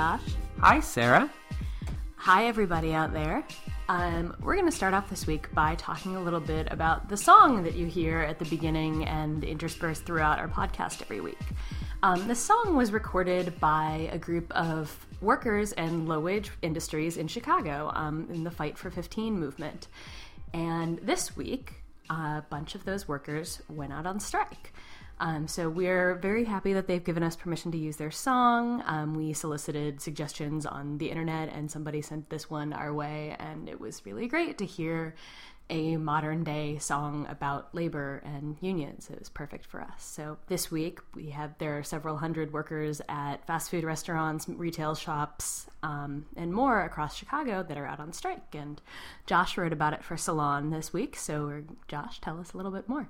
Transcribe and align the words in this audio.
Josh. 0.00 0.22
Hi, 0.60 0.80
Sarah. 0.80 1.30
Hi, 2.16 2.46
everybody 2.46 2.94
out 2.94 3.12
there. 3.12 3.44
Um, 3.90 4.34
we're 4.40 4.54
going 4.54 4.64
to 4.64 4.74
start 4.74 4.94
off 4.94 5.10
this 5.10 5.26
week 5.26 5.54
by 5.54 5.74
talking 5.74 6.16
a 6.16 6.22
little 6.22 6.40
bit 6.40 6.68
about 6.70 7.10
the 7.10 7.18
song 7.18 7.64
that 7.64 7.74
you 7.74 7.84
hear 7.84 8.20
at 8.20 8.38
the 8.38 8.46
beginning 8.46 9.04
and 9.04 9.44
interspersed 9.44 10.06
throughout 10.06 10.38
our 10.38 10.48
podcast 10.48 11.02
every 11.02 11.20
week. 11.20 11.42
Um, 12.02 12.26
the 12.28 12.34
song 12.34 12.78
was 12.78 12.92
recorded 12.92 13.60
by 13.60 14.08
a 14.10 14.16
group 14.16 14.50
of 14.52 15.06
workers 15.20 15.72
and 15.72 16.08
low 16.08 16.20
wage 16.20 16.50
industries 16.62 17.18
in 17.18 17.28
Chicago 17.28 17.92
um, 17.94 18.26
in 18.32 18.42
the 18.42 18.50
Fight 18.50 18.78
for 18.78 18.88
15 18.88 19.38
movement. 19.38 19.88
And 20.54 20.98
this 21.00 21.36
week, 21.36 21.74
a 22.08 22.42
bunch 22.48 22.74
of 22.74 22.86
those 22.86 23.06
workers 23.06 23.60
went 23.68 23.92
out 23.92 24.06
on 24.06 24.18
strike. 24.18 24.72
Um, 25.20 25.46
so 25.46 25.68
we're 25.68 26.14
very 26.14 26.44
happy 26.44 26.72
that 26.72 26.86
they've 26.86 27.04
given 27.04 27.22
us 27.22 27.36
permission 27.36 27.70
to 27.72 27.78
use 27.78 27.96
their 27.96 28.10
song. 28.10 28.82
Um, 28.86 29.14
we 29.14 29.34
solicited 29.34 30.00
suggestions 30.00 30.64
on 30.64 30.96
the 30.96 31.10
internet, 31.10 31.50
and 31.52 31.70
somebody 31.70 32.00
sent 32.00 32.30
this 32.30 32.48
one 32.48 32.72
our 32.72 32.92
way, 32.92 33.36
and 33.38 33.68
it 33.68 33.78
was 33.78 34.04
really 34.06 34.26
great 34.26 34.56
to 34.58 34.64
hear 34.64 35.14
a 35.68 35.96
modern 35.98 36.42
day 36.42 36.78
song 36.78 37.26
about 37.28 37.72
labor 37.74 38.22
and 38.24 38.56
unions. 38.60 39.08
It 39.08 39.18
was 39.18 39.28
perfect 39.28 39.66
for 39.66 39.80
us. 39.80 40.02
So 40.02 40.38
this 40.48 40.70
week 40.70 40.98
we 41.14 41.30
have 41.30 41.56
there 41.58 41.78
are 41.78 41.84
several 41.84 42.16
hundred 42.16 42.52
workers 42.52 43.00
at 43.08 43.46
fast 43.46 43.70
food 43.70 43.84
restaurants, 43.84 44.48
retail 44.48 44.96
shops, 44.96 45.68
um, 45.82 46.26
and 46.34 46.52
more 46.52 46.82
across 46.82 47.14
Chicago 47.14 47.62
that 47.62 47.78
are 47.78 47.86
out 47.86 48.00
on 48.00 48.12
strike. 48.12 48.54
And 48.54 48.82
Josh 49.26 49.56
wrote 49.56 49.72
about 49.72 49.92
it 49.92 50.02
for 50.02 50.16
Salon 50.16 50.70
this 50.70 50.92
week. 50.92 51.14
So 51.14 51.62
Josh, 51.86 52.20
tell 52.20 52.40
us 52.40 52.52
a 52.52 52.56
little 52.56 52.72
bit 52.72 52.88
more. 52.88 53.08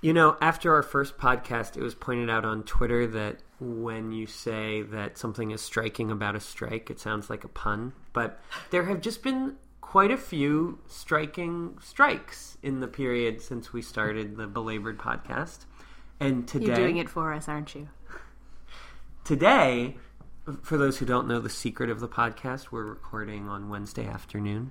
You 0.00 0.14
know, 0.14 0.38
after 0.40 0.74
our 0.74 0.82
first 0.82 1.18
podcast, 1.18 1.76
it 1.76 1.82
was 1.82 1.94
pointed 1.94 2.30
out 2.30 2.44
on 2.44 2.62
Twitter 2.62 3.06
that 3.08 3.40
when 3.60 4.12
you 4.12 4.26
say 4.26 4.80
that 4.80 5.18
something 5.18 5.50
is 5.50 5.60
striking 5.60 6.10
about 6.10 6.34
a 6.34 6.40
strike, 6.40 6.88
it 6.90 6.98
sounds 6.98 7.28
like 7.28 7.44
a 7.44 7.48
pun. 7.48 7.92
But 8.14 8.40
there 8.70 8.84
have 8.84 9.02
just 9.02 9.22
been 9.22 9.56
quite 9.82 10.10
a 10.10 10.16
few 10.16 10.78
striking 10.86 11.76
strikes 11.80 12.56
in 12.62 12.80
the 12.80 12.88
period 12.88 13.42
since 13.42 13.74
we 13.74 13.82
started 13.82 14.36
the 14.36 14.46
belabored 14.46 14.98
podcast. 14.98 15.66
And 16.18 16.48
today 16.48 16.66
You're 16.66 16.76
doing 16.76 16.96
it 16.96 17.10
for 17.10 17.34
us, 17.34 17.48
aren't 17.48 17.74
you? 17.74 17.88
Today, 19.24 19.96
for 20.62 20.78
those 20.78 20.98
who 20.98 21.04
don't 21.04 21.28
know 21.28 21.40
the 21.40 21.50
secret 21.50 21.90
of 21.90 22.00
the 22.00 22.08
podcast, 22.08 22.66
we're 22.70 22.84
recording 22.84 23.48
on 23.48 23.68
Wednesday 23.68 24.06
afternoon. 24.06 24.70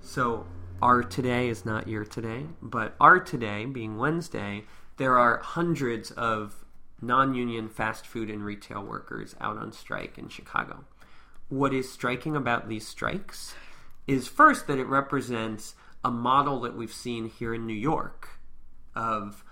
So 0.00 0.46
our 0.80 1.02
today 1.02 1.48
is 1.48 1.64
not 1.64 1.88
your 1.88 2.04
today, 2.04 2.44
but 2.62 2.94
our 3.00 3.18
today 3.18 3.64
being 3.64 3.98
Wednesday, 3.98 4.64
there 4.96 5.18
are 5.18 5.38
hundreds 5.38 6.10
of 6.12 6.64
non-union 7.00 7.68
fast 7.68 8.06
food 8.06 8.30
and 8.30 8.44
retail 8.44 8.82
workers 8.82 9.34
out 9.40 9.56
on 9.56 9.72
strike 9.72 10.18
in 10.18 10.28
Chicago. 10.28 10.84
What 11.48 11.72
is 11.72 11.90
striking 11.90 12.36
about 12.36 12.68
these 12.68 12.86
strikes 12.86 13.54
is 14.06 14.28
first 14.28 14.66
that 14.66 14.78
it 14.78 14.86
represents 14.86 15.74
a 16.04 16.10
model 16.10 16.60
that 16.60 16.76
we've 16.76 16.92
seen 16.92 17.28
here 17.28 17.54
in 17.54 17.66
New 17.66 17.74
York 17.74 18.40
of 18.94 19.44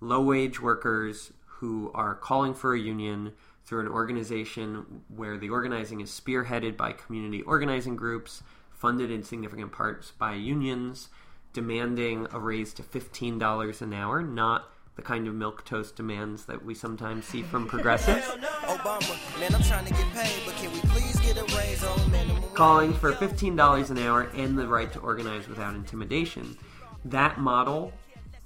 low 0.00 0.22
wage 0.22 0.60
workers 0.60 1.32
who 1.46 1.92
are 1.94 2.14
calling 2.14 2.54
for 2.54 2.74
a 2.74 2.80
union 2.80 3.32
through 3.64 3.80
an 3.80 3.88
organization 3.88 5.02
where 5.08 5.38
the 5.38 5.50
organizing 5.50 6.00
is 6.00 6.10
spearheaded 6.10 6.76
by 6.76 6.92
community 6.92 7.42
organizing 7.42 7.94
groups, 7.94 8.42
funded 8.82 9.12
in 9.12 9.22
significant 9.22 9.70
parts 9.70 10.10
by 10.10 10.34
unions, 10.34 11.08
demanding 11.52 12.26
a 12.32 12.40
raise 12.40 12.74
to 12.74 12.82
$15 12.82 13.80
an 13.80 13.94
hour, 13.94 14.20
not 14.20 14.72
the 14.96 15.02
kind 15.02 15.28
of 15.28 15.34
milk 15.36 15.64
toast 15.64 15.94
demands 15.94 16.46
that 16.46 16.64
we 16.64 16.74
sometimes 16.74 17.24
see 17.24 17.42
from 17.42 17.64
progressives. 17.68 18.26
Obama, 18.26 19.38
man, 19.38 19.54
I'm 19.54 19.62
trying 19.62 19.84
to 19.84 19.92
get 19.92 20.12
paid, 20.12 20.42
but 20.44 20.56
can 20.56 20.72
we 20.72 20.80
please 20.80 21.16
get 21.20 21.38
a 21.38 21.56
raise 21.56 21.84
on 21.84 22.10
minimum? 22.10 22.42
Calling 22.54 22.92
for 22.92 23.12
$15 23.12 23.90
an 23.90 23.98
hour 23.98 24.22
and 24.34 24.58
the 24.58 24.66
right 24.66 24.92
to 24.92 24.98
organize 24.98 25.46
without 25.46 25.76
intimidation. 25.76 26.58
That 27.04 27.38
model 27.38 27.92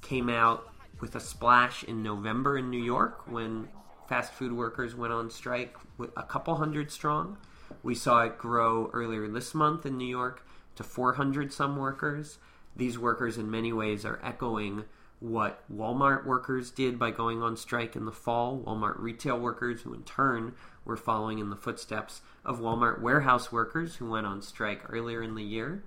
came 0.03 0.28
out 0.28 0.69
with 1.00 1.16
a 1.16 1.21
splash 1.21 1.82
in 1.84 2.03
November 2.03 2.59
in 2.59 2.69
New 2.69 2.82
York 2.82 3.22
when 3.27 3.71
fast 4.06 4.34
food 4.34 4.53
workers 4.53 4.94
went 4.94 5.15
on 5.15 5.31
strike 5.31 5.77
with 5.97 6.11
a 6.15 6.22
couple 6.22 6.56
hundred 6.56 6.93
strong. 6.93 7.38
We 7.82 7.94
saw 7.94 8.22
it 8.22 8.38
grow 8.38 8.91
earlier 8.93 9.28
this 9.28 9.54
month 9.54 9.87
in 9.87 9.97
New 9.97 10.06
York 10.06 10.47
to 10.77 10.82
400 10.82 11.53
some 11.53 11.77
workers. 11.77 12.38
These 12.75 12.99
workers, 12.99 13.38
in 13.38 13.50
many 13.50 13.72
ways, 13.72 14.04
are 14.04 14.21
echoing 14.22 14.84
what 15.19 15.62
Walmart 15.75 16.26
workers 16.26 16.71
did 16.71 16.99
by 16.99 17.10
going 17.10 17.43
on 17.43 17.56
strike 17.56 17.97
in 17.97 18.05
the 18.05 18.12
fall, 18.12 18.62
Walmart 18.66 18.99
retail 18.99 19.38
workers, 19.38 19.82
who 19.82 19.94
in 19.94 20.03
turn 20.03 20.55
were 20.84 20.97
following 20.97 21.38
in 21.38 21.50
the 21.50 21.56
footsteps 21.56 22.21
of 22.44 22.60
Walmart 22.60 23.00
warehouse 23.00 23.50
workers 23.50 23.97
who 23.97 24.10
went 24.10 24.26
on 24.26 24.43
strike 24.43 24.82
earlier 24.88 25.22
in 25.22 25.34
the 25.34 25.43
year. 25.43 25.82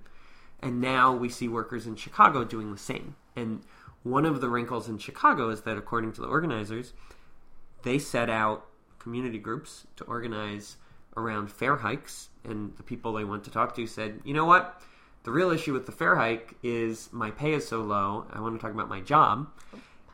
And 0.58 0.80
now 0.80 1.14
we 1.14 1.28
see 1.28 1.48
workers 1.48 1.86
in 1.86 1.96
Chicago 1.96 2.44
doing 2.44 2.72
the 2.72 2.78
same. 2.78 3.14
And 3.36 3.62
one 4.02 4.26
of 4.26 4.40
the 4.40 4.48
wrinkles 4.48 4.88
in 4.88 4.98
Chicago 4.98 5.48
is 5.48 5.62
that, 5.62 5.78
according 5.78 6.12
to 6.14 6.20
the 6.20 6.26
organizers, 6.26 6.92
they 7.82 7.98
set 7.98 8.28
out 8.28 8.66
community 8.98 9.38
groups 9.38 9.86
to 9.96 10.04
organize 10.04 10.76
around 11.16 11.50
fare 11.50 11.76
hikes. 11.76 12.28
And 12.44 12.76
the 12.76 12.82
people 12.82 13.12
they 13.12 13.24
went 13.24 13.44
to 13.44 13.50
talk 13.50 13.74
to 13.76 13.86
said, 13.86 14.20
you 14.24 14.34
know 14.34 14.44
what? 14.44 14.80
The 15.24 15.30
real 15.30 15.50
issue 15.50 15.72
with 15.72 15.86
the 15.86 15.92
fare 15.92 16.16
hike 16.16 16.54
is 16.62 17.10
my 17.12 17.30
pay 17.30 17.52
is 17.52 17.68
so 17.68 17.82
low. 17.82 18.26
I 18.32 18.40
want 18.40 18.58
to 18.58 18.60
talk 18.60 18.72
about 18.72 18.88
my 18.88 19.00
job. 19.00 19.48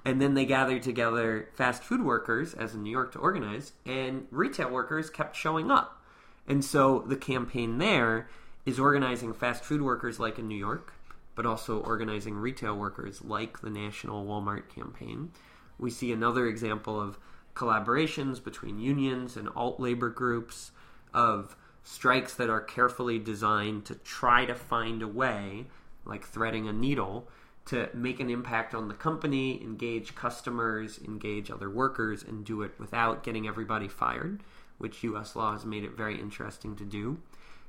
And 0.04 0.20
then 0.20 0.34
they 0.34 0.46
gathered 0.46 0.82
together 0.82 1.48
fast 1.54 1.82
food 1.82 2.02
workers, 2.02 2.54
as 2.54 2.74
in 2.74 2.82
New 2.82 2.90
York, 2.90 3.12
to 3.12 3.18
organize, 3.18 3.72
and 3.84 4.26
retail 4.30 4.70
workers 4.70 5.10
kept 5.10 5.34
showing 5.34 5.70
up. 5.70 6.00
And 6.46 6.64
so 6.64 7.00
the 7.00 7.16
campaign 7.16 7.78
there 7.78 8.28
is 8.64 8.78
organizing 8.78 9.32
fast 9.32 9.64
food 9.64 9.82
workers 9.82 10.20
like 10.20 10.38
in 10.38 10.46
New 10.46 10.58
York, 10.58 10.92
but 11.34 11.44
also 11.44 11.80
organizing 11.80 12.36
retail 12.36 12.76
workers 12.76 13.22
like 13.22 13.60
the 13.60 13.70
National 13.70 14.24
Walmart 14.24 14.68
campaign. 14.68 15.32
We 15.78 15.90
see 15.90 16.12
another 16.12 16.46
example 16.46 17.00
of 17.00 17.18
collaborations 17.54 18.42
between 18.42 18.78
unions 18.78 19.36
and 19.36 19.48
alt 19.56 19.80
labor 19.80 20.10
groups, 20.10 20.70
of 21.14 21.56
strikes 21.82 22.34
that 22.34 22.50
are 22.50 22.60
carefully 22.60 23.18
designed 23.18 23.84
to 23.86 23.94
try 23.94 24.44
to 24.44 24.54
find 24.54 25.02
a 25.02 25.08
way, 25.08 25.66
like 26.04 26.26
threading 26.26 26.68
a 26.68 26.72
needle, 26.72 27.28
to 27.66 27.88
make 27.94 28.20
an 28.20 28.30
impact 28.30 28.74
on 28.74 28.88
the 28.88 28.94
company, 28.94 29.60
engage 29.62 30.14
customers, 30.14 30.98
engage 31.04 31.50
other 31.50 31.68
workers, 31.68 32.22
and 32.22 32.44
do 32.44 32.62
it 32.62 32.72
without 32.78 33.22
getting 33.22 33.46
everybody 33.46 33.88
fired, 33.88 34.42
which 34.78 35.02
US 35.04 35.34
law 35.36 35.52
has 35.52 35.64
made 35.64 35.84
it 35.84 35.96
very 35.96 36.20
interesting 36.20 36.76
to 36.76 36.84
do, 36.84 37.18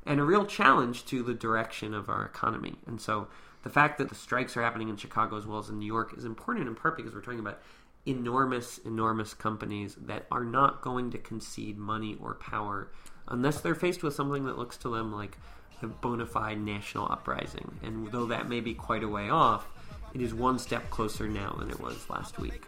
and 0.05 0.19
a 0.19 0.23
real 0.23 0.45
challenge 0.45 1.05
to 1.05 1.23
the 1.23 1.33
direction 1.33 1.93
of 1.93 2.09
our 2.09 2.25
economy. 2.25 2.75
And 2.85 3.01
so 3.01 3.27
the 3.63 3.69
fact 3.69 3.97
that 3.97 4.09
the 4.09 4.15
strikes 4.15 4.55
are 4.55 4.63
happening 4.63 4.89
in 4.89 4.97
Chicago 4.97 5.37
as 5.37 5.45
well 5.45 5.59
as 5.59 5.69
in 5.69 5.79
New 5.79 5.85
York 5.85 6.13
is 6.15 6.25
important 6.25 6.67
in 6.67 6.75
part 6.75 6.95
because 6.95 7.13
we're 7.13 7.21
talking 7.21 7.39
about 7.39 7.59
enormous, 8.05 8.77
enormous 8.79 9.33
companies 9.33 9.95
that 9.95 10.25
are 10.31 10.45
not 10.45 10.81
going 10.81 11.11
to 11.11 11.17
concede 11.17 11.77
money 11.77 12.17
or 12.21 12.35
power 12.35 12.89
unless 13.27 13.61
they're 13.61 13.75
faced 13.75 14.03
with 14.03 14.13
something 14.13 14.45
that 14.45 14.57
looks 14.57 14.77
to 14.77 14.89
them 14.89 15.13
like 15.13 15.37
a 15.81 15.87
bona 15.87 16.25
fide 16.25 16.59
national 16.59 17.11
uprising. 17.11 17.79
And 17.83 18.11
though 18.11 18.25
that 18.27 18.49
may 18.49 18.61
be 18.61 18.73
quite 18.73 19.03
a 19.03 19.07
way 19.07 19.29
off, 19.29 19.67
it 20.13 20.21
is 20.21 20.33
one 20.33 20.57
step 20.57 20.89
closer 20.89 21.27
now 21.27 21.55
than 21.59 21.69
it 21.69 21.79
was 21.79 22.09
last 22.09 22.39
week. 22.39 22.65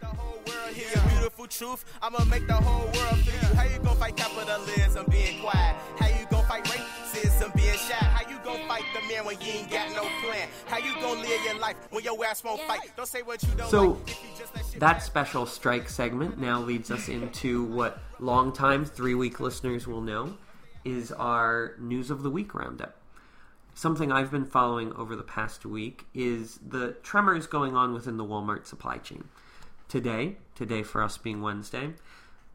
Beautiful 1.08 1.46
truth, 1.46 1.84
I'ma 2.02 2.24
make 2.24 2.46
the 2.46 2.54
whole 2.54 2.84
world 2.84 3.18
feel 3.20 3.34
you. 3.34 3.56
How 3.56 3.64
you 3.64 3.78
gonna 3.78 3.94
fight 3.96 4.16
capitalism 4.16 5.06
being 5.10 5.40
quiet? 5.40 5.76
How 5.98 6.06
you 6.06 6.26
gonna 6.30 6.46
fight 6.46 6.64
racism 6.64 7.54
being 7.56 7.76
shy? 7.76 7.94
How 7.94 8.30
you 8.30 8.38
gonna 8.44 8.66
fight 8.68 8.84
the 8.94 9.00
man 9.12 9.24
when 9.24 9.40
you 9.40 9.52
ain't 9.52 9.70
got 9.70 9.90
no 9.96 10.02
plan? 10.22 10.48
How 10.66 10.78
you 10.78 10.94
gonna 11.00 11.20
live 11.20 11.44
your 11.44 11.58
life 11.58 11.76
when 11.90 12.04
your 12.04 12.24
ass 12.24 12.44
won't 12.44 12.60
fight? 12.62 12.92
Don't 12.96 13.08
say 13.08 13.22
what 13.22 13.42
you 13.42 13.48
don't 13.56 13.70
so, 13.70 13.98
like. 14.06 14.78
That 14.78 15.02
special 15.02 15.46
strike 15.46 15.88
segment 15.88 16.38
now 16.38 16.60
leads 16.60 16.90
us 16.90 17.08
into 17.08 17.64
what 17.64 17.98
longtime 18.20 18.84
three 18.84 19.14
week 19.14 19.40
listeners 19.40 19.86
will 19.86 20.02
know 20.02 20.34
is 20.84 21.12
our 21.12 21.74
news 21.78 22.10
of 22.10 22.22
the 22.22 22.30
week 22.30 22.54
roundup. 22.54 22.96
Something 23.74 24.10
I've 24.12 24.30
been 24.30 24.46
following 24.46 24.92
over 24.94 25.14
the 25.14 25.22
past 25.22 25.64
week 25.64 26.06
is 26.14 26.58
the 26.66 26.92
tremors 27.02 27.46
going 27.46 27.76
on 27.76 27.94
within 27.94 28.16
the 28.16 28.24
Walmart 28.24 28.66
supply 28.66 28.98
chain. 28.98 29.24
Today, 29.88 30.36
today 30.54 30.82
for 30.82 31.02
us 31.02 31.18
being 31.18 31.40
Wednesday, 31.40 31.94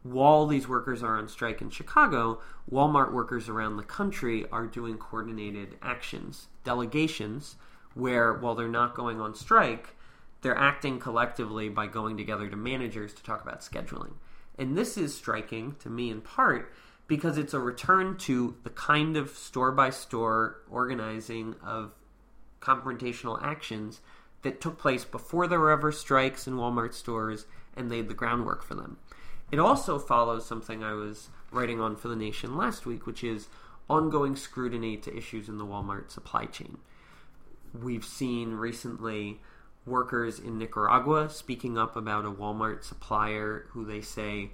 while 0.02 0.46
these 0.46 0.68
workers 0.68 1.02
are 1.02 1.18
on 1.18 1.28
strike 1.28 1.60
in 1.60 1.70
Chicago, 1.70 2.40
Walmart 2.70 3.12
workers 3.12 3.48
around 3.48 3.76
the 3.76 3.82
country 3.82 4.46
are 4.52 4.66
doing 4.66 4.98
coordinated 4.98 5.76
actions, 5.82 6.46
delegations, 6.64 7.56
where 7.94 8.32
while 8.32 8.54
they're 8.54 8.68
not 8.68 8.94
going 8.94 9.20
on 9.20 9.34
strike, 9.34 9.96
they're 10.42 10.56
acting 10.56 11.00
collectively 11.00 11.68
by 11.68 11.86
going 11.86 12.16
together 12.16 12.48
to 12.48 12.56
managers 12.56 13.12
to 13.14 13.22
talk 13.22 13.42
about 13.42 13.62
scheduling. 13.62 14.12
And 14.58 14.76
this 14.76 14.96
is 14.96 15.14
striking 15.14 15.74
to 15.80 15.90
me 15.90 16.10
in 16.10 16.20
part 16.20 16.72
because 17.08 17.38
it's 17.38 17.54
a 17.54 17.58
return 17.60 18.16
to 18.16 18.56
the 18.64 18.70
kind 18.70 19.16
of 19.16 19.30
store 19.30 19.72
by 19.72 19.90
store 19.90 20.60
organizing 20.68 21.54
of 21.64 21.92
confrontational 22.60 23.40
actions 23.42 24.00
that 24.42 24.60
took 24.60 24.78
place 24.78 25.04
before 25.04 25.46
there 25.46 25.60
were 25.60 25.70
ever 25.70 25.92
strikes 25.92 26.46
in 26.46 26.54
Walmart 26.54 26.94
stores 26.94 27.46
and 27.76 27.90
laid 27.90 28.08
the 28.08 28.14
groundwork 28.14 28.62
for 28.62 28.74
them. 28.74 28.98
It 29.52 29.58
also 29.58 29.98
follows 29.98 30.44
something 30.44 30.82
I 30.82 30.94
was 30.94 31.28
writing 31.52 31.80
on 31.80 31.96
for 31.96 32.08
The 32.08 32.16
Nation 32.16 32.56
last 32.56 32.86
week, 32.86 33.06
which 33.06 33.22
is 33.22 33.48
ongoing 33.88 34.34
scrutiny 34.34 34.96
to 34.96 35.16
issues 35.16 35.48
in 35.48 35.58
the 35.58 35.64
Walmart 35.64 36.10
supply 36.10 36.46
chain. 36.46 36.78
We've 37.72 38.04
seen 38.04 38.54
recently 38.54 39.40
workers 39.84 40.40
in 40.40 40.58
Nicaragua 40.58 41.30
speaking 41.30 41.78
up 41.78 41.94
about 41.94 42.24
a 42.24 42.30
Walmart 42.30 42.82
supplier 42.82 43.66
who 43.70 43.84
they 43.84 44.00
say 44.00 44.50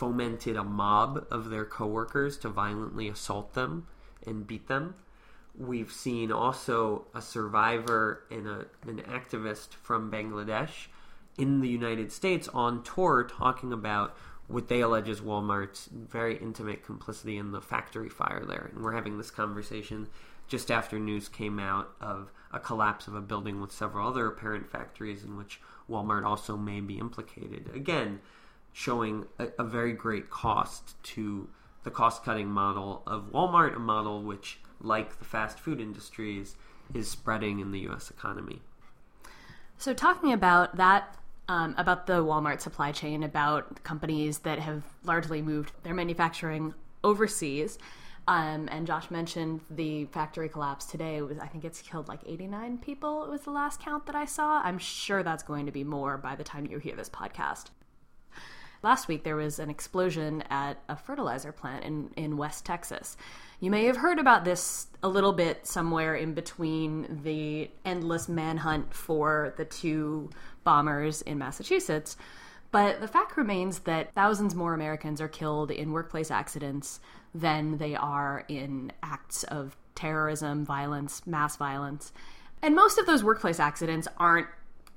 fomented 0.00 0.56
a 0.56 0.64
mob 0.64 1.26
of 1.30 1.50
their 1.50 1.66
coworkers 1.66 2.38
to 2.38 2.48
violently 2.48 3.06
assault 3.06 3.52
them 3.52 3.86
and 4.26 4.46
beat 4.46 4.66
them. 4.66 4.94
We've 5.58 5.92
seen 5.92 6.32
also 6.32 7.04
a 7.14 7.20
survivor 7.20 8.24
and 8.30 8.46
a, 8.46 8.66
an 8.88 9.02
activist 9.02 9.74
from 9.82 10.10
Bangladesh 10.10 10.86
in 11.36 11.60
the 11.60 11.68
United 11.68 12.12
States 12.12 12.48
on 12.48 12.82
tour 12.82 13.24
talking 13.24 13.74
about 13.74 14.16
what 14.48 14.68
they 14.68 14.80
allege 14.80 15.08
is 15.08 15.20
Walmart's 15.20 15.90
very 15.92 16.38
intimate 16.38 16.82
complicity 16.82 17.36
in 17.36 17.52
the 17.52 17.60
factory 17.60 18.08
fire 18.08 18.44
there. 18.46 18.70
And 18.74 18.82
we're 18.82 18.94
having 18.94 19.18
this 19.18 19.30
conversation 19.30 20.08
just 20.48 20.70
after 20.70 20.98
news 20.98 21.28
came 21.28 21.60
out 21.60 21.90
of 22.00 22.32
a 22.52 22.58
collapse 22.58 23.06
of 23.06 23.14
a 23.14 23.20
building 23.20 23.60
with 23.60 23.70
several 23.70 24.08
other 24.08 24.26
apparent 24.26 24.70
factories 24.70 25.24
in 25.24 25.36
which 25.36 25.60
Walmart 25.90 26.24
also 26.24 26.56
may 26.56 26.80
be 26.80 26.98
implicated. 26.98 27.70
Again, 27.74 28.20
showing 28.72 29.26
a, 29.38 29.48
a 29.58 29.64
very 29.64 29.92
great 29.92 30.30
cost 30.30 31.02
to 31.02 31.48
the 31.82 31.90
cost 31.90 32.24
cutting 32.24 32.48
model 32.48 33.02
of 33.06 33.32
Walmart, 33.32 33.76
a 33.76 33.78
model 33.78 34.22
which, 34.22 34.60
like 34.80 35.18
the 35.18 35.24
fast 35.24 35.58
food 35.58 35.80
industries, 35.80 36.56
is 36.94 37.08
spreading 37.10 37.60
in 37.60 37.72
the 37.72 37.80
US 37.88 38.10
economy. 38.10 38.60
So, 39.78 39.94
talking 39.94 40.32
about 40.32 40.76
that 40.76 41.16
um, 41.50 41.74
about 41.78 42.06
the 42.06 42.24
Walmart 42.24 42.60
supply 42.60 42.92
chain, 42.92 43.24
about 43.24 43.82
companies 43.82 44.38
that 44.40 44.60
have 44.60 44.84
largely 45.02 45.42
moved 45.42 45.72
their 45.82 45.94
manufacturing 45.94 46.74
overseas. 47.02 47.76
Um, 48.28 48.68
and 48.70 48.86
Josh 48.86 49.10
mentioned 49.10 49.60
the 49.68 50.04
factory 50.06 50.48
collapse 50.48 50.84
today. 50.84 51.16
It 51.16 51.22
was, 51.22 51.38
I 51.38 51.48
think 51.48 51.64
it's 51.64 51.82
killed 51.82 52.06
like 52.06 52.20
89 52.24 52.78
people. 52.78 53.24
It 53.24 53.30
was 53.30 53.40
the 53.40 53.50
last 53.50 53.80
count 53.80 54.06
that 54.06 54.14
I 54.14 54.26
saw. 54.26 54.62
I'm 54.62 54.78
sure 54.78 55.24
that's 55.24 55.42
going 55.42 55.66
to 55.66 55.72
be 55.72 55.82
more 55.82 56.16
by 56.16 56.36
the 56.36 56.44
time 56.44 56.66
you 56.66 56.78
hear 56.78 56.94
this 56.94 57.08
podcast. 57.08 57.70
Last 58.82 59.08
week, 59.08 59.24
there 59.24 59.36
was 59.36 59.58
an 59.58 59.68
explosion 59.68 60.42
at 60.48 60.82
a 60.88 60.96
fertilizer 60.96 61.52
plant 61.52 61.84
in, 61.84 62.10
in 62.16 62.36
West 62.38 62.64
Texas. 62.64 63.16
You 63.60 63.70
may 63.70 63.84
have 63.84 63.98
heard 63.98 64.18
about 64.18 64.44
this 64.44 64.86
a 65.02 65.08
little 65.08 65.34
bit 65.34 65.66
somewhere 65.66 66.14
in 66.14 66.32
between 66.32 67.20
the 67.22 67.70
endless 67.84 68.26
manhunt 68.26 68.94
for 68.94 69.52
the 69.58 69.66
two 69.66 70.30
bombers 70.64 71.20
in 71.22 71.36
Massachusetts. 71.36 72.16
But 72.70 73.00
the 73.00 73.08
fact 73.08 73.36
remains 73.36 73.80
that 73.80 74.14
thousands 74.14 74.54
more 74.54 74.72
Americans 74.72 75.20
are 75.20 75.28
killed 75.28 75.70
in 75.70 75.92
workplace 75.92 76.30
accidents 76.30 77.00
than 77.34 77.76
they 77.76 77.96
are 77.96 78.44
in 78.48 78.92
acts 79.02 79.44
of 79.44 79.76
terrorism, 79.94 80.64
violence, 80.64 81.26
mass 81.26 81.56
violence. 81.56 82.12
And 82.62 82.74
most 82.74 82.98
of 82.98 83.06
those 83.06 83.24
workplace 83.24 83.60
accidents 83.60 84.08
aren't 84.16 84.46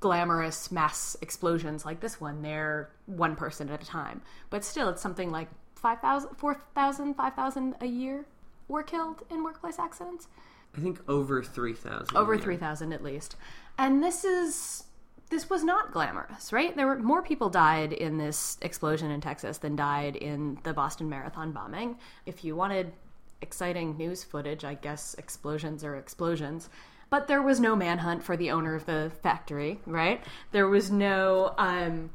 glamorous 0.04 0.70
mass 0.70 1.16
explosions 1.22 1.86
like 1.86 2.00
this 2.00 2.20
one. 2.20 2.42
They're 2.42 2.90
one 3.06 3.36
person 3.36 3.70
at 3.70 3.82
a 3.82 3.86
time. 3.86 4.20
But 4.50 4.62
still, 4.62 4.90
it's 4.90 5.00
something 5.00 5.30
like 5.30 5.48
5,000, 5.76 6.36
4,000, 6.36 7.14
5,000 7.14 7.74
a 7.80 7.86
year 7.86 8.26
were 8.68 8.82
killed 8.82 9.22
in 9.30 9.42
workplace 9.42 9.78
accidents. 9.78 10.28
I 10.76 10.80
think 10.82 11.00
over 11.08 11.42
3,000. 11.42 12.14
Over 12.14 12.36
3,000 12.36 12.92
at 12.92 13.02
least. 13.02 13.36
And 13.78 14.02
this 14.02 14.26
is 14.26 14.84
this 15.30 15.48
was 15.48 15.64
not 15.64 15.90
glamorous, 15.90 16.52
right? 16.52 16.76
There 16.76 16.86
were 16.86 16.98
more 16.98 17.22
people 17.22 17.48
died 17.48 17.94
in 17.94 18.18
this 18.18 18.58
explosion 18.60 19.10
in 19.10 19.22
Texas 19.22 19.56
than 19.56 19.74
died 19.74 20.16
in 20.16 20.58
the 20.64 20.74
Boston 20.74 21.08
Marathon 21.08 21.50
bombing. 21.50 21.96
If 22.26 22.44
you 22.44 22.54
wanted 22.54 22.92
exciting 23.40 23.96
news 23.96 24.22
footage, 24.22 24.66
I 24.66 24.74
guess 24.74 25.14
explosions 25.14 25.82
are 25.82 25.96
explosions. 25.96 26.68
But 27.14 27.28
there 27.28 27.42
was 27.42 27.60
no 27.60 27.76
manhunt 27.76 28.24
for 28.24 28.36
the 28.36 28.50
owner 28.50 28.74
of 28.74 28.86
the 28.86 29.12
factory, 29.22 29.78
right? 29.86 30.20
There 30.50 30.66
was 30.66 30.90
no 30.90 31.54
um, 31.56 32.10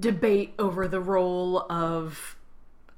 debate 0.00 0.52
over 0.58 0.88
the 0.88 0.98
role 0.98 1.64
of 1.70 2.36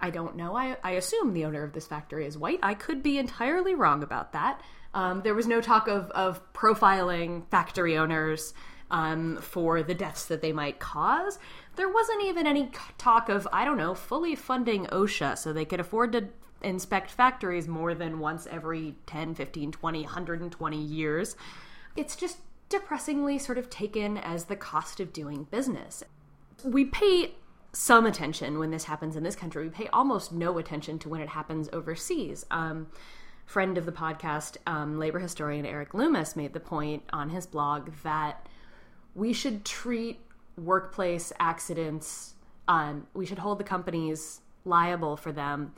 I 0.01 0.09
don't 0.09 0.37
know. 0.37 0.57
I, 0.57 0.79
I 0.83 0.93
assume 0.93 1.35
the 1.35 1.45
owner 1.45 1.63
of 1.65 1.75
this 1.75 1.87
factory 1.87 2.25
is 2.25 2.39
white. 2.39 2.61
I 2.63 2.73
could 2.73 3.03
be 3.03 3.19
entirely 3.19 3.75
wrong 3.75 4.03
about 4.03 4.33
that. 4.33 4.63
Um, 4.95 5.21
there 5.21 5.35
was 5.35 5.47
no 5.47 5.61
talk 5.61 5.87
of, 5.87 6.11
of 6.13 6.41
profiling 6.55 7.47
factory 7.51 7.99
owners 7.99 8.55
um, 8.91 9.37
for 9.43 9.83
the 9.83 9.95
deaths 9.95 10.25
that 10.25 10.41
they 10.41 10.53
might 10.53 10.79
cause. 10.79 11.39
There 11.75 11.91
wasn't 11.91 12.25
even 12.25 12.47
any 12.47 12.71
talk 12.97 13.29
of, 13.29 13.47
I 13.53 13.67
don't 13.67 13.77
know, 13.77 13.95
fully 13.95 14.35
funding 14.35 14.87
OSHA 14.87 15.37
so 15.37 15.53
they 15.53 15.67
could 15.67 15.81
afford 15.81 16.13
to 16.13 16.29
inspect 16.67 17.11
factories 17.11 17.69
more 17.69 17.95
than 17.95 18.19
once 18.19 18.47
every 18.51 18.97
10, 19.07 19.35
15, 19.35 19.73
20, 19.73 20.03
120 20.03 20.77
years. 20.77 21.37
It's 21.95 22.17
just 22.17 22.39
depressingly 22.69 23.39
sort 23.39 23.57
of 23.57 23.71
taken 23.71 24.19
as 24.19 24.47
the 24.47 24.57
cost 24.57 24.99
of 24.99 25.13
doing 25.13 25.45
business. 25.45 26.03
We 26.65 26.85
pay 26.85 27.35
some 27.73 28.05
attention 28.05 28.59
when 28.59 28.71
this 28.71 28.85
happens 28.85 29.17
in 29.17 29.23
this 29.23 29.37
country. 29.37 29.65
We 29.65 29.71
pay 29.71 29.87
almost 29.89 30.33
no 30.33 30.59
attention 30.59 30.99
to 31.01 31.09
when 31.09 31.21
it 31.21 31.29
happens 31.29 31.69
overseas. 31.73 32.45
Um, 32.51 32.89
friend 33.45 33.79
of 33.79 33.87
the 33.87 33.93
podcast, 33.93 34.57
um, 34.67 34.99
labor 34.99 35.21
historian 35.21 35.65
Erik 35.65 35.95
Loomis, 35.95 36.35
made 36.35 36.53
the 36.53 36.61
point 36.61 37.05
on 37.13 37.31
his 37.31 37.47
blog 37.47 37.91
that 38.03 38.49
we 39.15 39.33
should 39.33 39.65
treat 39.65 40.21
workplace 40.59 41.33
accidents, 41.39 42.35
um, 42.67 43.07
we 43.15 43.25
should 43.25 43.39
hold 43.39 43.59
the 43.59 43.65
companies 43.65 44.41
liable 44.65 45.17
for 45.17 45.31
them 45.31 45.73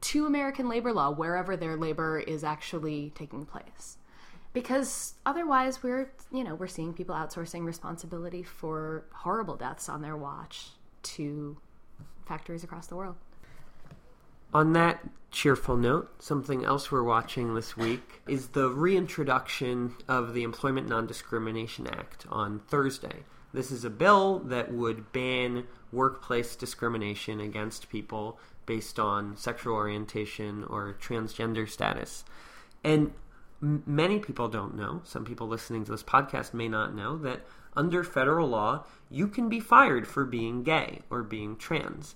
to 0.00 0.26
American 0.26 0.68
labor 0.68 0.92
law 0.92 1.10
wherever 1.10 1.56
their 1.56 1.76
labor 1.76 2.18
is 2.18 2.44
actually 2.44 3.12
taking 3.14 3.44
place. 3.44 3.98
Because 4.52 5.14
otherwise 5.24 5.82
we're 5.82 6.12
you 6.32 6.42
know, 6.44 6.54
we're 6.54 6.66
seeing 6.66 6.92
people 6.92 7.14
outsourcing 7.14 7.64
responsibility 7.64 8.42
for 8.42 9.04
horrible 9.12 9.56
deaths 9.56 9.88
on 9.88 10.02
their 10.02 10.16
watch 10.16 10.70
to 11.02 11.56
factories 12.26 12.64
across 12.64 12.86
the 12.86 12.96
world. 12.96 13.16
On 14.52 14.72
that 14.72 15.08
cheerful 15.30 15.76
note, 15.76 16.10
something 16.22 16.64
else 16.64 16.90
we're 16.90 17.04
watching 17.04 17.54
this 17.54 17.76
week 17.76 18.20
is 18.26 18.48
the 18.48 18.68
reintroduction 18.68 19.94
of 20.08 20.34
the 20.34 20.42
Employment 20.42 20.88
Non 20.88 21.06
Discrimination 21.06 21.86
Act 21.86 22.26
on 22.28 22.58
Thursday. 22.66 23.24
This 23.52 23.70
is 23.70 23.84
a 23.84 23.90
bill 23.90 24.40
that 24.40 24.72
would 24.72 25.12
ban 25.12 25.64
workplace 25.92 26.56
discrimination 26.56 27.40
against 27.40 27.90
people 27.90 28.38
based 28.70 29.00
on 29.00 29.36
sexual 29.36 29.74
orientation 29.74 30.62
or 30.62 30.96
transgender 31.00 31.68
status. 31.68 32.24
And 32.84 33.12
m- 33.60 33.82
many 33.84 34.20
people 34.20 34.46
don't 34.46 34.76
know, 34.76 35.00
some 35.02 35.24
people 35.24 35.48
listening 35.48 35.84
to 35.84 35.90
this 35.90 36.04
podcast 36.04 36.54
may 36.54 36.68
not 36.68 36.94
know, 36.94 37.18
that 37.18 37.40
under 37.74 38.04
federal 38.04 38.46
law, 38.46 38.84
you 39.10 39.26
can 39.26 39.48
be 39.48 39.58
fired 39.58 40.06
for 40.06 40.24
being 40.24 40.62
gay 40.62 41.00
or 41.10 41.24
being 41.24 41.56
trans. 41.56 42.14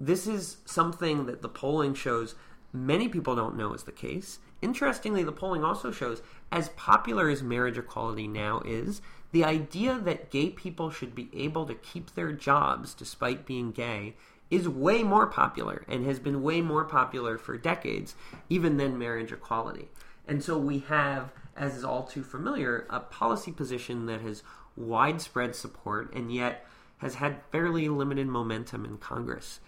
This 0.00 0.26
is 0.26 0.56
something 0.64 1.26
that 1.26 1.42
the 1.42 1.48
polling 1.48 1.94
shows 1.94 2.34
many 2.72 3.08
people 3.08 3.36
don't 3.36 3.56
know 3.56 3.72
is 3.72 3.84
the 3.84 3.92
case. 3.92 4.40
Interestingly, 4.60 5.22
the 5.22 5.30
polling 5.30 5.62
also 5.62 5.92
shows 5.92 6.22
as 6.50 6.70
popular 6.70 7.28
as 7.28 7.40
marriage 7.40 7.78
equality 7.78 8.26
now 8.26 8.62
is, 8.64 9.00
the 9.30 9.44
idea 9.44 9.96
that 10.00 10.32
gay 10.32 10.50
people 10.50 10.90
should 10.90 11.14
be 11.14 11.28
able 11.32 11.66
to 11.66 11.74
keep 11.74 12.16
their 12.16 12.32
jobs 12.32 12.94
despite 12.94 13.46
being 13.46 13.70
gay 13.70 14.16
is 14.50 14.68
way 14.68 15.02
more 15.02 15.26
popular 15.26 15.84
and 15.88 16.06
has 16.06 16.18
been 16.18 16.42
way 16.42 16.60
more 16.60 16.84
popular 16.84 17.38
for 17.38 17.56
decades, 17.56 18.14
even 18.48 18.76
than 18.76 18.98
marriage 18.98 19.32
equality. 19.32 19.88
And 20.26 20.42
so 20.42 20.58
we 20.58 20.80
have, 20.80 21.32
as 21.56 21.76
is 21.76 21.84
all 21.84 22.04
too 22.04 22.22
familiar, 22.22 22.86
a 22.90 23.00
policy 23.00 23.52
position 23.52 24.06
that 24.06 24.20
has 24.20 24.42
widespread 24.76 25.54
support 25.54 26.12
and 26.14 26.32
yet 26.32 26.66
has 26.98 27.16
had 27.16 27.42
fairly 27.50 27.88
limited 27.88 28.26
momentum 28.26 28.84
in 28.84 28.98
Congress. 28.98 29.60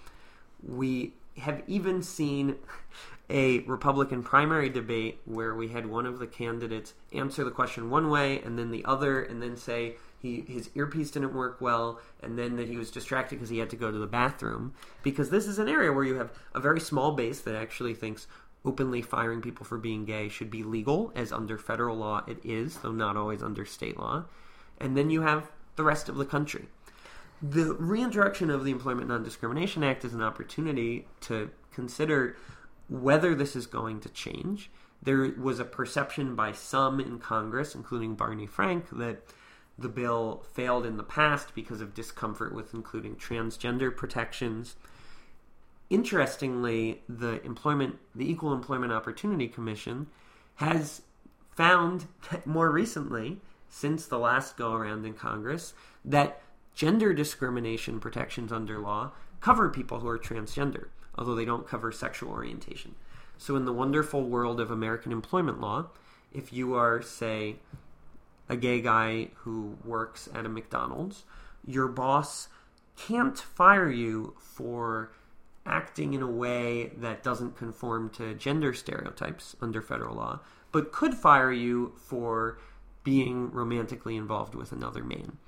We 0.62 1.14
have 1.38 1.62
even 1.66 2.02
seen 2.02 2.56
a 3.28 3.58
Republican 3.60 4.22
primary 4.22 4.68
debate 4.68 5.20
where 5.24 5.54
we 5.54 5.68
had 5.68 5.86
one 5.86 6.06
of 6.06 6.18
the 6.18 6.26
candidates 6.26 6.94
answer 7.12 7.44
the 7.44 7.50
question 7.50 7.90
one 7.90 8.08
way 8.08 8.40
and 8.40 8.58
then 8.58 8.70
the 8.70 8.84
other, 8.84 9.22
and 9.22 9.42
then 9.42 9.56
say 9.56 9.96
he, 10.20 10.40
his 10.46 10.70
earpiece 10.74 11.10
didn't 11.10 11.34
work 11.34 11.60
well, 11.60 12.00
and 12.22 12.38
then 12.38 12.56
that 12.56 12.68
he 12.68 12.76
was 12.76 12.90
distracted 12.90 13.36
because 13.36 13.50
he 13.50 13.58
had 13.58 13.70
to 13.70 13.76
go 13.76 13.90
to 13.90 13.98
the 13.98 14.06
bathroom. 14.06 14.74
Because 15.02 15.30
this 15.30 15.46
is 15.46 15.58
an 15.58 15.68
area 15.68 15.92
where 15.92 16.04
you 16.04 16.16
have 16.16 16.30
a 16.54 16.60
very 16.60 16.80
small 16.80 17.12
base 17.12 17.40
that 17.40 17.54
actually 17.54 17.94
thinks 17.94 18.26
openly 18.64 19.02
firing 19.02 19.40
people 19.40 19.64
for 19.64 19.78
being 19.78 20.04
gay 20.04 20.28
should 20.28 20.50
be 20.50 20.62
legal, 20.62 21.12
as 21.14 21.32
under 21.32 21.56
federal 21.58 21.96
law 21.96 22.22
it 22.26 22.38
is, 22.44 22.78
though 22.78 22.92
not 22.92 23.16
always 23.16 23.42
under 23.42 23.64
state 23.64 23.98
law. 23.98 24.24
And 24.80 24.96
then 24.96 25.10
you 25.10 25.22
have 25.22 25.50
the 25.76 25.84
rest 25.84 26.08
of 26.08 26.16
the 26.16 26.24
country 26.24 26.66
the 27.42 27.74
reintroduction 27.74 28.50
of 28.50 28.64
the 28.64 28.70
Employment 28.70 29.08
Non 29.08 29.22
Discrimination 29.22 29.84
Act 29.84 30.04
is 30.04 30.14
an 30.14 30.22
opportunity 30.22 31.06
to 31.22 31.50
consider 31.72 32.36
whether 32.88 33.34
this 33.34 33.54
is 33.54 33.66
going 33.66 34.00
to 34.00 34.08
change. 34.08 34.70
There 35.02 35.34
was 35.38 35.60
a 35.60 35.64
perception 35.64 36.34
by 36.34 36.52
some 36.52 36.98
in 36.98 37.18
Congress, 37.18 37.74
including 37.74 38.14
Barney 38.14 38.46
Frank, 38.46 38.86
that 38.92 39.22
the 39.78 39.88
bill 39.88 40.44
failed 40.52 40.86
in 40.86 40.96
the 40.96 41.02
past 41.02 41.54
because 41.54 41.80
of 41.80 41.94
discomfort 41.94 42.54
with 42.54 42.72
including 42.72 43.16
transgender 43.16 43.94
protections. 43.94 44.76
Interestingly, 45.90 47.02
the 47.08 47.42
employment 47.44 47.98
the 48.14 48.28
Equal 48.30 48.52
Employment 48.52 48.92
Opportunity 48.92 49.48
Commission 49.48 50.06
has 50.56 51.02
found 51.50 52.06
more 52.44 52.70
recently 52.70 53.40
since 53.68 54.06
the 54.06 54.18
last 54.18 54.56
go 54.56 54.72
around 54.72 55.04
in 55.04 55.14
Congress 55.14 55.74
that 56.04 56.40
gender 56.74 57.12
discrimination 57.12 58.00
protections 58.00 58.52
under 58.52 58.78
law 58.78 59.10
cover 59.40 59.68
people 59.68 60.00
who 60.00 60.08
are 60.08 60.18
transgender, 60.18 60.88
although 61.16 61.34
they 61.34 61.44
don't 61.44 61.68
cover 61.68 61.92
sexual 61.92 62.30
orientation. 62.30 62.94
So, 63.38 63.54
in 63.56 63.66
the 63.66 63.72
wonderful 63.72 64.24
world 64.24 64.60
of 64.60 64.70
American 64.70 65.12
employment 65.12 65.60
law, 65.60 65.86
if 66.32 66.52
you 66.52 66.74
are, 66.74 67.02
say, 67.02 67.56
a 68.48 68.56
gay 68.56 68.80
guy 68.80 69.28
who 69.36 69.76
works 69.84 70.28
at 70.34 70.46
a 70.46 70.48
McDonald's, 70.48 71.24
your 71.66 71.88
boss 71.88 72.48
can't 72.96 73.38
fire 73.38 73.90
you 73.90 74.34
for 74.38 75.12
acting 75.66 76.14
in 76.14 76.22
a 76.22 76.30
way 76.30 76.92
that 76.96 77.22
doesn't 77.22 77.56
conform 77.56 78.08
to 78.10 78.34
gender 78.34 78.72
stereotypes 78.72 79.56
under 79.60 79.82
federal 79.82 80.16
law, 80.16 80.40
but 80.72 80.92
could 80.92 81.14
fire 81.14 81.52
you 81.52 81.92
for 81.96 82.58
being 83.02 83.50
romantically 83.50 84.16
involved 84.16 84.54
with 84.54 84.72
another 84.72 85.02
man. 85.02 85.38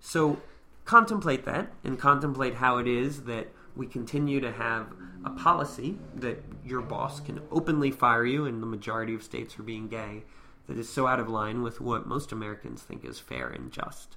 So 0.00 0.40
contemplate 0.84 1.44
that 1.44 1.72
and 1.84 1.98
contemplate 1.98 2.54
how 2.54 2.78
it 2.78 2.86
is 2.86 3.24
that 3.24 3.48
we 3.76 3.86
continue 3.86 4.40
to 4.40 4.52
have 4.52 4.88
a 5.24 5.30
policy 5.30 5.98
that 6.14 6.42
your 6.64 6.80
boss 6.80 7.20
can 7.20 7.40
openly 7.50 7.90
fire 7.90 8.24
you 8.24 8.46
in 8.46 8.60
the 8.60 8.66
majority 8.66 9.14
of 9.14 9.22
states 9.22 9.54
for 9.54 9.62
being 9.62 9.88
gay 9.88 10.24
that 10.68 10.78
is 10.78 10.88
so 10.88 11.06
out 11.06 11.18
of 11.20 11.28
line 11.28 11.62
with 11.62 11.80
what 11.80 12.06
most 12.06 12.30
Americans 12.30 12.82
think 12.82 13.04
is 13.04 13.18
fair 13.18 13.48
and 13.48 13.72
just. 13.72 14.16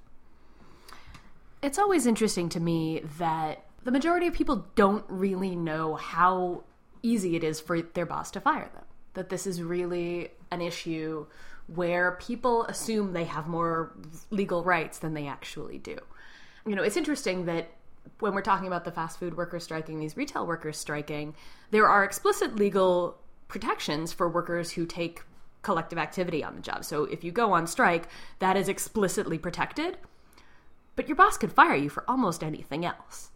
It's 1.62 1.78
always 1.78 2.06
interesting 2.06 2.48
to 2.50 2.60
me 2.60 3.02
that 3.18 3.66
the 3.84 3.90
majority 3.90 4.26
of 4.26 4.34
people 4.34 4.66
don't 4.74 5.04
really 5.08 5.56
know 5.56 5.96
how 5.96 6.64
easy 7.02 7.34
it 7.34 7.42
is 7.42 7.60
for 7.60 7.82
their 7.82 8.06
boss 8.06 8.30
to 8.32 8.40
fire 8.40 8.70
them. 8.74 8.84
That 9.14 9.28
this 9.28 9.46
is 9.46 9.62
really 9.62 10.30
an 10.50 10.60
issue 10.60 11.26
where 11.66 12.12
people 12.20 12.64
assume 12.64 13.12
they 13.12 13.24
have 13.24 13.46
more 13.48 13.92
legal 14.30 14.62
rights 14.62 14.98
than 14.98 15.14
they 15.14 15.26
actually 15.26 15.78
do 15.78 15.96
you 16.66 16.76
know, 16.76 16.82
it's 16.82 16.96
interesting 16.96 17.46
that 17.46 17.70
when 18.20 18.34
we're 18.34 18.42
talking 18.42 18.66
about 18.66 18.84
the 18.84 18.92
fast 18.92 19.18
food 19.18 19.36
workers 19.36 19.64
striking, 19.64 19.98
these 19.98 20.16
retail 20.16 20.46
workers 20.46 20.78
striking, 20.78 21.34
there 21.70 21.88
are 21.88 22.04
explicit 22.04 22.56
legal 22.56 23.18
protections 23.48 24.12
for 24.12 24.28
workers 24.28 24.72
who 24.72 24.86
take 24.86 25.22
collective 25.62 25.98
activity 25.98 26.44
on 26.44 26.56
the 26.56 26.62
job. 26.62 26.84
So 26.84 27.04
if 27.04 27.24
you 27.24 27.32
go 27.32 27.52
on 27.52 27.66
strike, 27.66 28.08
that 28.40 28.56
is 28.56 28.68
explicitly 28.68 29.38
protected. 29.38 29.98
But 30.96 31.08
your 31.08 31.16
boss 31.16 31.38
could 31.38 31.52
fire 31.52 31.76
you 31.76 31.88
for 31.88 32.04
almost 32.08 32.42
anything 32.42 32.84
else. 32.84 33.30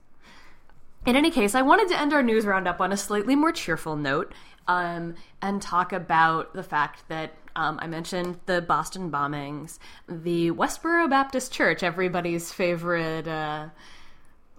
In 1.06 1.14
any 1.14 1.30
case, 1.30 1.54
I 1.54 1.62
wanted 1.62 1.88
to 1.88 2.00
end 2.00 2.12
our 2.12 2.22
news 2.22 2.44
roundup 2.44 2.80
on 2.80 2.92
a 2.92 2.96
slightly 2.96 3.36
more 3.36 3.52
cheerful 3.52 3.94
note 3.96 4.32
um, 4.66 5.14
and 5.40 5.62
talk 5.62 5.92
about 5.92 6.52
the 6.52 6.64
fact 6.64 7.04
that 7.08 7.34
um, 7.54 7.78
I 7.80 7.86
mentioned 7.86 8.40
the 8.46 8.60
Boston 8.60 9.10
bombings, 9.10 9.78
the 10.08 10.50
Westboro 10.50 11.08
Baptist 11.08 11.52
Church, 11.52 11.82
everybody's 11.82 12.52
favorite. 12.52 13.28
Uh, 13.28 13.68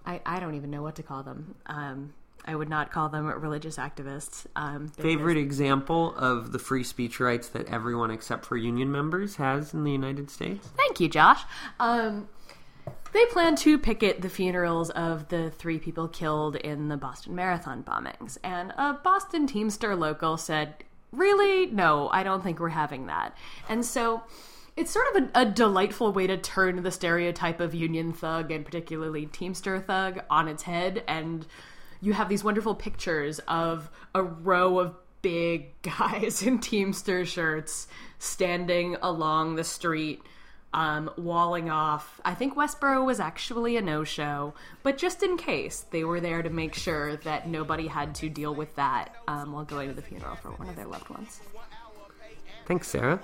I, 0.06 0.20
I 0.24 0.40
don't 0.40 0.54
even 0.54 0.70
know 0.70 0.82
what 0.82 0.96
to 0.96 1.02
call 1.02 1.22
them. 1.22 1.54
Um, 1.66 2.14
I 2.48 2.54
would 2.54 2.70
not 2.70 2.90
call 2.90 3.10
them 3.10 3.26
religious 3.26 3.76
activists. 3.76 4.46
Um, 4.56 4.88
favorite 4.88 5.36
example 5.36 6.16
of 6.16 6.50
the 6.50 6.58
free 6.58 6.82
speech 6.82 7.20
rights 7.20 7.50
that 7.50 7.68
everyone 7.68 8.10
except 8.10 8.46
for 8.46 8.56
union 8.56 8.90
members 8.90 9.36
has 9.36 9.74
in 9.74 9.84
the 9.84 9.92
United 9.92 10.30
States? 10.30 10.66
Thank 10.74 10.98
you, 10.98 11.08
Josh. 11.08 11.42
Um, 11.78 12.26
they 13.12 13.26
plan 13.26 13.54
to 13.56 13.78
picket 13.78 14.22
the 14.22 14.30
funerals 14.30 14.88
of 14.88 15.28
the 15.28 15.50
three 15.50 15.78
people 15.78 16.08
killed 16.08 16.56
in 16.56 16.88
the 16.88 16.96
Boston 16.96 17.34
Marathon 17.34 17.82
bombings. 17.82 18.38
And 18.42 18.72
a 18.78 18.94
Boston 18.94 19.46
Teamster 19.46 19.94
local 19.94 20.38
said, 20.38 20.84
Really? 21.12 21.66
No, 21.66 22.08
I 22.10 22.22
don't 22.22 22.42
think 22.42 22.60
we're 22.60 22.70
having 22.70 23.06
that. 23.06 23.36
And 23.68 23.84
so 23.84 24.22
it's 24.74 24.90
sort 24.90 25.06
of 25.14 25.22
a, 25.22 25.40
a, 25.40 25.44
delightful 25.44 26.12
way 26.12 26.26
to 26.26 26.36
turn 26.36 26.82
the 26.82 26.90
stereotype 26.90 27.60
of 27.60 27.74
Union 27.74 28.12
thug 28.12 28.50
and 28.50 28.64
particularly 28.64 29.26
Teamster 29.26 29.80
thug 29.80 30.20
on 30.30 30.48
its 30.48 30.62
head. 30.62 31.02
And 31.08 31.46
you 32.00 32.12
have 32.12 32.28
these 32.28 32.44
wonderful 32.44 32.74
pictures 32.74 33.38
of 33.48 33.90
a 34.14 34.22
row 34.22 34.78
of 34.78 34.94
big 35.22 35.80
guys 35.82 36.42
in 36.42 36.58
Teamster 36.58 37.24
shirts 37.24 37.88
standing 38.18 38.96
along 39.02 39.56
the 39.56 39.64
street 39.64 40.22
um, 40.74 41.10
walling 41.16 41.70
off. 41.70 42.20
I 42.24 42.34
think 42.34 42.54
Westboro 42.54 43.04
was 43.04 43.20
actually 43.20 43.76
a 43.76 43.82
no 43.82 44.04
show, 44.04 44.54
but 44.82 44.98
just 44.98 45.22
in 45.22 45.36
case, 45.36 45.86
they 45.90 46.04
were 46.04 46.20
there 46.20 46.42
to 46.42 46.50
make 46.50 46.74
sure 46.74 47.16
that 47.16 47.48
nobody 47.48 47.86
had 47.86 48.14
to 48.16 48.28
deal 48.28 48.54
with 48.54 48.74
that 48.76 49.14
um, 49.26 49.52
while 49.52 49.64
going 49.64 49.88
to 49.88 49.94
the 49.94 50.02
funeral 50.02 50.36
for 50.36 50.50
one 50.50 50.68
of 50.68 50.76
their 50.76 50.86
loved 50.86 51.08
ones. 51.08 51.40
Thanks, 52.68 52.88
Sarah. 52.88 53.18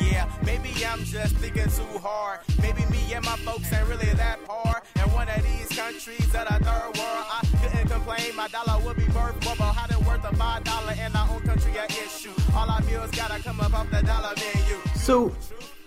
Yeah, 0.00 0.26
maybe 0.42 0.70
I'm 0.86 1.04
just 1.04 1.36
thinking 1.36 1.68
too 1.68 1.98
hard. 1.98 2.40
Maybe 2.62 2.82
me 2.86 3.12
and 3.12 3.22
my 3.22 3.36
folks 3.36 3.70
ain't 3.74 3.86
really 3.86 4.10
that 4.14 4.38
hard. 4.48 4.82
And 4.96 5.12
one 5.12 5.28
of 5.28 5.42
these 5.42 5.68
countries 5.78 6.24
of 6.24 6.48
the 6.48 6.64
third 6.64 6.96
world, 6.96 7.26
I 7.28 7.46
couldn't 7.60 7.88
complain. 7.90 8.34
My 8.34 8.48
dollar 8.48 8.82
would 8.82 8.96
be 8.96 9.04
worth 9.12 9.44
more, 9.44 9.54
but 9.58 9.72
how 9.74 9.84
it 9.84 10.06
worth 10.06 10.24
a 10.24 10.34
five 10.34 10.64
dollar 10.64 10.92
in 10.92 11.14
our 11.14 11.28
own 11.30 11.42
country 11.42 11.72
issue. 11.88 12.32
All 12.56 12.70
our 12.70 12.80
meals 12.80 13.10
gotta 13.10 13.42
come 13.42 13.60
up 13.60 13.74
off 13.74 13.90
the 13.90 14.00
dollar 14.00 14.32
menu. 14.36 14.78
So 14.94 15.36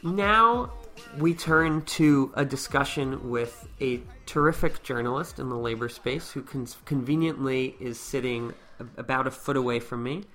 now 0.03 0.71
we 1.17 1.33
turn 1.33 1.81
to 1.97 2.31
a 2.35 2.45
discussion 2.45 3.27
with 3.27 3.67
a 3.81 4.01
terrific 4.27 4.83
journalist 4.83 5.39
in 5.39 5.49
the 5.49 5.57
labor 5.57 5.89
space 5.89 6.29
who 6.29 6.43
con- 6.43 6.67
conveniently 6.85 7.75
is 7.79 7.99
sitting 7.99 8.53
about 8.97 9.25
a 9.25 9.31
foot 9.31 9.57
away 9.57 9.79
from 9.79 10.03
me. 10.03 10.25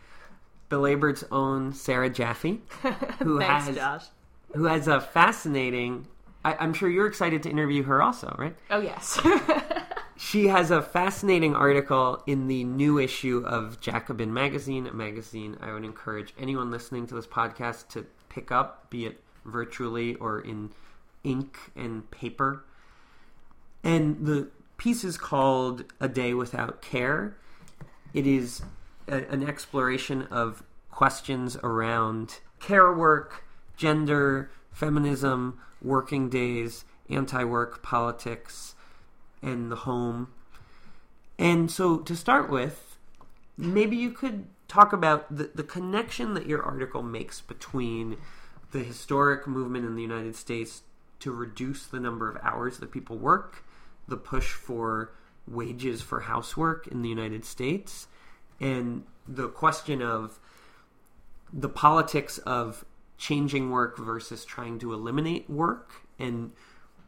Belabored's 0.68 1.25
own 1.30 1.72
Sarah 1.72 2.10
Jaffe, 2.10 2.60
who 3.20 3.38
Thanks, 3.38 3.66
has 3.66 3.76
Josh. 3.76 4.04
who 4.54 4.64
has 4.64 4.88
a 4.88 5.00
fascinating. 5.00 6.06
I, 6.44 6.64
am 6.64 6.72
sure 6.72 6.88
you're 6.88 7.06
excited 7.06 7.42
to 7.44 7.50
interview 7.50 7.82
her, 7.84 8.02
also, 8.02 8.34
right? 8.38 8.56
Oh 8.70 8.80
yes. 8.80 9.20
she 10.16 10.46
has 10.48 10.70
a 10.70 10.80
fascinating 10.80 11.54
article 11.54 12.22
in 12.26 12.48
the 12.48 12.64
new 12.64 12.98
issue 12.98 13.42
of 13.44 13.80
Jacobin 13.80 14.32
magazine, 14.32 14.87
a 14.87 14.92
magazine 14.92 15.56
I 15.60 15.72
would 15.72 15.84
encourage 15.84 16.34
anyone 16.38 16.70
listening 16.70 17.06
to 17.08 17.14
this 17.14 17.26
podcast 17.26 17.88
to 17.88 18.06
pick 18.28 18.52
up, 18.52 18.88
be 18.90 19.06
it 19.06 19.20
virtually 19.44 20.14
or 20.16 20.40
in 20.40 20.70
ink 21.25 21.58
and 21.75 22.08
paper. 22.10 22.64
And 23.82 24.26
the 24.26 24.48
piece 24.76 25.04
is 25.04 25.16
called 25.16 25.84
A 26.00 26.08
Day 26.08 26.34
Without 26.34 26.82
Care. 26.82 27.37
It 28.14 28.26
is 28.26 28.62
a, 29.09 29.29
an 29.31 29.43
exploration 29.43 30.23
of 30.31 30.62
questions 30.91 31.57
around 31.62 32.41
care 32.61 32.93
work, 32.93 33.45
gender, 33.77 34.50
feminism, 34.73 35.59
working 35.83 36.29
days, 36.29 36.85
anti 37.09 37.45
work 37.45 37.83
politics, 37.83 38.75
and 39.43 39.71
the 39.71 39.77
home. 39.77 40.29
And 41.38 41.71
so, 41.71 41.99
to 41.99 42.17
start 42.17 42.50
with, 42.50 42.97
maybe 43.57 43.97
you 43.97 44.11
could 44.11 44.47
talk 44.67 44.93
about 44.93 45.35
the, 45.35 45.50
the 45.55 45.62
connection 45.62 46.35
that 46.35 46.47
your 46.47 46.62
article 46.62 47.03
makes 47.03 47.41
between 47.41 48.17
the 48.73 48.81
historic 48.81 49.47
movement 49.47 49.87
in 49.87 49.95
the 49.95 50.03
United 50.03 50.37
States 50.37 50.83
to 51.21 51.33
reduce 51.33 51.87
the 51.87 52.00
number 52.00 52.29
of 52.29 52.37
hours 52.43 52.79
that 52.79 52.91
people 52.91 53.17
work, 53.17 53.65
the 54.07 54.17
push 54.17 54.53
for 54.53 55.12
wages 55.47 56.03
for 56.03 56.21
housework 56.21 56.87
in 56.87 57.03
the 57.03 57.09
United 57.09 57.45
States, 57.45 58.07
and 58.61 59.05
the 59.27 59.49
question 59.49 60.03
of 60.03 60.38
the 61.53 61.69
politics 61.69 62.38
of 62.38 62.85
changing 63.17 63.71
work 63.71 63.99
versus 63.99 64.45
trying 64.45 64.79
to 64.79 64.93
eliminate 64.93 65.49
work 65.50 65.93
and 66.19 66.53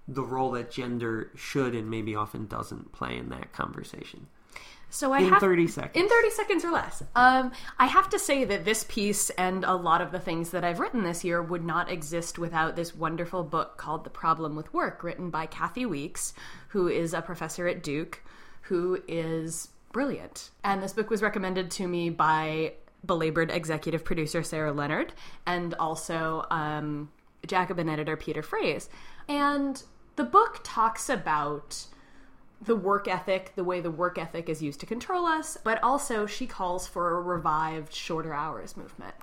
the 0.09 0.23
role 0.23 0.51
that 0.51 0.71
gender 0.71 1.31
should 1.37 1.75
and 1.75 1.89
maybe 1.89 2.15
often 2.15 2.47
doesn't 2.47 2.93
play 2.93 3.17
in 3.17 3.29
that 3.29 3.53
conversation. 3.53 4.27
So 4.93 5.13
I 5.13 5.21
in 5.21 5.29
have, 5.29 5.41
30 5.41 5.69
seconds. 5.69 6.03
In 6.03 6.09
30 6.09 6.31
seconds 6.31 6.65
or 6.65 6.73
less. 6.73 7.03
Um, 7.15 7.53
I 7.79 7.87
have 7.87 8.09
to 8.11 8.19
say 8.19 8.45
that 8.45 8.65
this 8.65 8.85
piece 8.89 9.31
and 9.31 9.65
a 9.65 9.75
lot 9.75 10.01
of 10.01 10.11
the 10.11 10.19
things 10.19 10.51
that 10.51 10.65
I've 10.65 10.81
written 10.81 11.05
this 11.05 11.23
year 11.23 11.41
would 11.41 11.65
not 11.65 11.91
exist 11.91 12.41
without 12.41 12.75
this 12.75 12.95
wonderful 12.95 13.45
book 13.45 13.77
called 13.77 14.03
The 14.03 14.11
Problem 14.11 14.57
with 14.57 14.75
Work, 14.75 15.05
written 15.05 15.31
by 15.31 15.47
Kathi 15.47 15.87
Weeks, 15.87 16.35
who 16.69 16.89
is 16.89 17.15
a 17.15 17.23
professor 17.23 17.69
at 17.69 17.85
Duke, 17.85 18.21
who 18.63 19.01
is 19.07 19.69
brilliant. 19.93 20.51
And 20.65 20.83
this 20.83 20.93
book 20.93 21.11
was 21.11 21.23
recommended 21.23 21.71
to 21.73 21.87
me 21.87 22.11
by 22.11 22.75
belabored 23.05 23.51
executive 23.51 24.05
producer 24.05 24.43
Sarah 24.43 24.73
Leonard 24.73 25.13
and 25.47 25.75
also 25.75 26.47
um, 26.51 27.11
Jacobin 27.47 27.89
editor 27.89 28.17
Peter 28.17 28.43
Frase. 28.43 28.89
And 29.29 29.83
the 30.17 30.25
book 30.25 30.61
talks 30.63 31.09
about 31.09 31.87
the 32.63 32.77
work 32.77 33.09
ethic, 33.09 33.53
the 33.57 33.65
way 33.65 33.81
the 33.81 33.91
work 33.91 34.19
ethic 34.19 34.49
is 34.49 34.63
used 34.63 34.81
to 34.81 34.87
control 34.87 35.25
us, 35.25 35.57
but 35.65 35.83
also 35.83 36.27
she 36.27 36.47
calls 36.47 36.87
for 36.87 37.17
a 37.17 37.23
revived 37.23 37.95
shorter 37.95 38.35
hours 38.35 38.77
movement. 38.77 39.15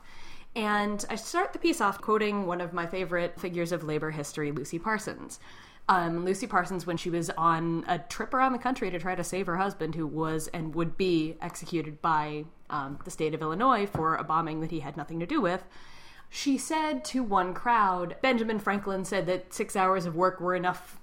And 0.55 1.05
I 1.07 1.15
start 1.15 1.53
the 1.53 1.59
piece 1.59 1.81
off 1.81 2.01
quoting 2.01 2.47
one 2.47 2.61
of 2.61 2.73
my 2.73 2.87
favorite 2.87 3.39
figures 3.39 3.71
of 3.71 3.83
labor 3.83 4.09
history, 4.09 4.51
Lucy 4.51 4.79
Parsons. 4.79 5.39
Um, 5.89 6.25
Lucy 6.25 6.47
Parsons, 6.47 6.85
when 6.85 6.97
she 6.97 7.09
was 7.09 7.29
on 7.37 7.85
a 7.87 7.97
trip 7.97 8.33
around 8.33 8.51
the 8.51 8.59
country 8.59 8.91
to 8.91 8.99
try 8.99 9.15
to 9.15 9.23
save 9.23 9.47
her 9.47 9.55
husband, 9.55 9.95
who 9.95 10.05
was 10.05 10.49
and 10.49 10.75
would 10.75 10.97
be 10.97 11.37
executed 11.41 12.01
by 12.01 12.43
um, 12.69 12.99
the 13.05 13.11
state 13.11 13.33
of 13.33 13.41
Illinois 13.41 13.85
for 13.85 14.15
a 14.15 14.23
bombing 14.23 14.59
that 14.59 14.71
he 14.71 14.81
had 14.81 14.97
nothing 14.97 15.19
to 15.21 15.25
do 15.25 15.39
with, 15.39 15.63
she 16.29 16.57
said 16.57 17.05
to 17.05 17.23
one 17.23 17.53
crowd, 17.53 18.17
Benjamin 18.21 18.59
Franklin 18.59 19.05
said 19.05 19.25
that 19.27 19.53
six 19.53 19.75
hours 19.75 20.05
of 20.05 20.15
work 20.15 20.41
were 20.41 20.55
enough 20.55 20.99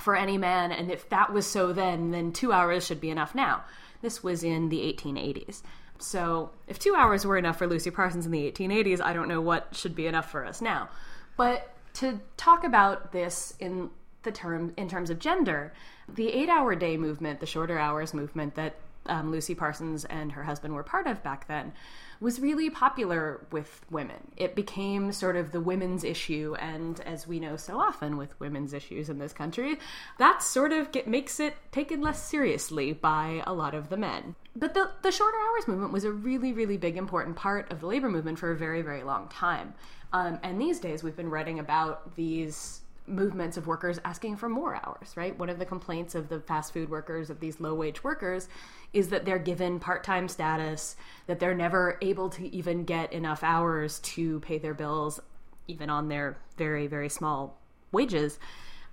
for 0.00 0.16
any 0.16 0.38
man, 0.38 0.72
and 0.72 0.90
if 0.90 1.08
that 1.08 1.32
was 1.32 1.46
so 1.46 1.72
then, 1.72 2.10
then 2.10 2.32
two 2.32 2.52
hours 2.52 2.86
should 2.86 3.00
be 3.00 3.10
enough 3.10 3.34
now. 3.34 3.64
This 4.00 4.22
was 4.22 4.44
in 4.44 4.68
the 4.68 4.80
1880s. 4.80 5.62
So, 5.98 6.50
if 6.66 6.78
two 6.78 6.94
hours 6.96 7.24
were 7.24 7.36
enough 7.36 7.58
for 7.58 7.66
Lucy 7.66 7.90
Parsons 7.90 8.26
in 8.26 8.32
the 8.32 8.50
1880s, 8.50 9.00
I 9.00 9.12
don't 9.12 9.28
know 9.28 9.40
what 9.40 9.68
should 9.72 9.94
be 9.94 10.06
enough 10.06 10.30
for 10.30 10.44
us 10.44 10.60
now. 10.60 10.88
But 11.36 11.72
to 11.94 12.20
talk 12.36 12.64
about 12.64 13.12
this 13.12 13.54
in 13.60 13.90
the 14.24 14.32
term 14.32 14.72
in 14.76 14.88
terms 14.88 15.10
of 15.10 15.18
gender, 15.18 15.72
the 16.08 16.28
eight-hour 16.28 16.74
day 16.74 16.96
movement, 16.96 17.40
the 17.40 17.46
shorter 17.46 17.78
hours 17.78 18.12
movement 18.12 18.54
that 18.56 18.76
um, 19.06 19.30
Lucy 19.30 19.54
Parsons 19.54 20.04
and 20.06 20.32
her 20.32 20.44
husband 20.44 20.74
were 20.74 20.82
part 20.82 21.06
of 21.06 21.22
back 21.22 21.46
then, 21.46 21.72
was 22.20 22.40
really 22.40 22.70
popular 22.70 23.46
with 23.50 23.84
women. 23.90 24.30
It 24.36 24.54
became 24.54 25.12
sort 25.12 25.36
of 25.36 25.52
the 25.52 25.60
women's 25.60 26.04
issue, 26.04 26.54
and 26.58 26.98
as 27.00 27.26
we 27.26 27.38
know 27.38 27.56
so 27.56 27.78
often 27.78 28.16
with 28.16 28.38
women's 28.40 28.72
issues 28.72 29.10
in 29.10 29.18
this 29.18 29.34
country, 29.34 29.78
that 30.18 30.42
sort 30.42 30.72
of 30.72 30.90
get, 30.90 31.06
makes 31.06 31.38
it 31.38 31.54
taken 31.70 32.00
less 32.00 32.22
seriously 32.22 32.92
by 32.92 33.42
a 33.46 33.52
lot 33.52 33.74
of 33.74 33.90
the 33.90 33.98
men. 33.98 34.36
But 34.56 34.72
the, 34.72 34.90
the 35.02 35.12
shorter 35.12 35.36
hours 35.36 35.68
movement 35.68 35.92
was 35.92 36.04
a 36.04 36.12
really, 36.12 36.52
really 36.52 36.78
big, 36.78 36.96
important 36.96 37.36
part 37.36 37.70
of 37.70 37.80
the 37.80 37.86
labor 37.86 38.08
movement 38.08 38.38
for 38.38 38.52
a 38.52 38.56
very, 38.56 38.80
very 38.80 39.02
long 39.02 39.28
time. 39.28 39.74
Um, 40.14 40.38
and 40.42 40.58
these 40.58 40.78
days, 40.78 41.02
we've 41.02 41.16
been 41.16 41.28
writing 41.28 41.58
about 41.58 42.14
these 42.14 42.80
movements 43.06 43.56
of 43.56 43.66
workers 43.66 44.00
asking 44.04 44.36
for 44.36 44.48
more 44.48 44.74
hours, 44.74 45.16
right? 45.16 45.38
One 45.38 45.50
of 45.50 45.58
the 45.58 45.66
complaints 45.66 46.14
of 46.14 46.28
the 46.28 46.40
fast 46.40 46.72
food 46.72 46.88
workers, 46.88 47.30
of 47.30 47.40
these 47.40 47.60
low 47.60 47.74
wage 47.74 48.02
workers, 48.02 48.48
is 48.92 49.10
that 49.10 49.24
they're 49.24 49.38
given 49.38 49.78
part 49.78 50.04
time 50.04 50.28
status, 50.28 50.96
that 51.26 51.38
they're 51.38 51.54
never 51.54 51.98
able 52.00 52.30
to 52.30 52.54
even 52.54 52.84
get 52.84 53.12
enough 53.12 53.42
hours 53.42 53.98
to 54.00 54.40
pay 54.40 54.58
their 54.58 54.74
bills, 54.74 55.20
even 55.68 55.90
on 55.90 56.08
their 56.08 56.38
very, 56.56 56.86
very 56.86 57.08
small 57.08 57.60
wages. 57.92 58.38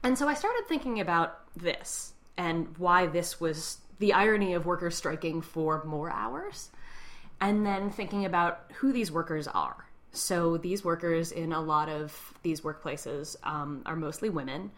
And 0.04 0.18
so 0.18 0.28
I 0.28 0.34
started 0.34 0.64
thinking 0.68 1.00
about 1.00 1.40
this 1.56 2.14
and 2.38 2.78
why 2.78 3.08
this 3.08 3.40
was 3.40 3.78
the 4.00 4.14
irony 4.14 4.54
of 4.56 4.66
workers 4.66 4.96
striking 4.96 5.42
for 5.42 5.84
more 5.84 6.10
hours, 6.10 6.72
and 7.40 7.66
then 7.66 7.90
thinking 7.90 8.26
about 8.26 8.66
who 8.76 8.92
these 8.92 9.12
workers 9.12 9.48
are 9.48 9.86
so 10.12 10.58
these 10.58 10.84
workers 10.84 11.32
in 11.32 11.54
a 11.54 11.62
lot 11.62 11.90
of 11.90 12.34
these 12.44 12.62
workplaces 12.62 13.36
um, 13.44 13.82
are 13.86 13.96
mostly 13.96 14.30
women. 14.30 14.72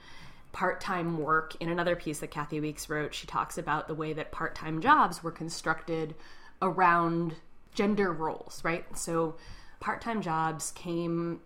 Part 0.52 0.82
time 0.82 1.18
work, 1.18 1.56
in 1.60 1.70
another 1.70 1.96
piece 1.96 2.20
that 2.20 2.30
Kathi 2.30 2.62
Weeks 2.62 2.88
wrote, 2.88 3.14
she 3.14 3.26
talks 3.26 3.58
about 3.58 3.88
the 3.88 3.96
way 3.96 4.14
that 4.14 4.32
part 4.32 4.54
time 4.54 4.82
jobs 4.82 5.24
were 5.24 5.32
constructed 5.32 6.14
around 6.62 7.36
gender 7.74 8.14
roles, 8.14 8.62
right? 8.64 8.86
So 8.96 9.36
part 9.80 10.02
time 10.02 10.22
jobs 10.22 10.72
came 10.72 11.42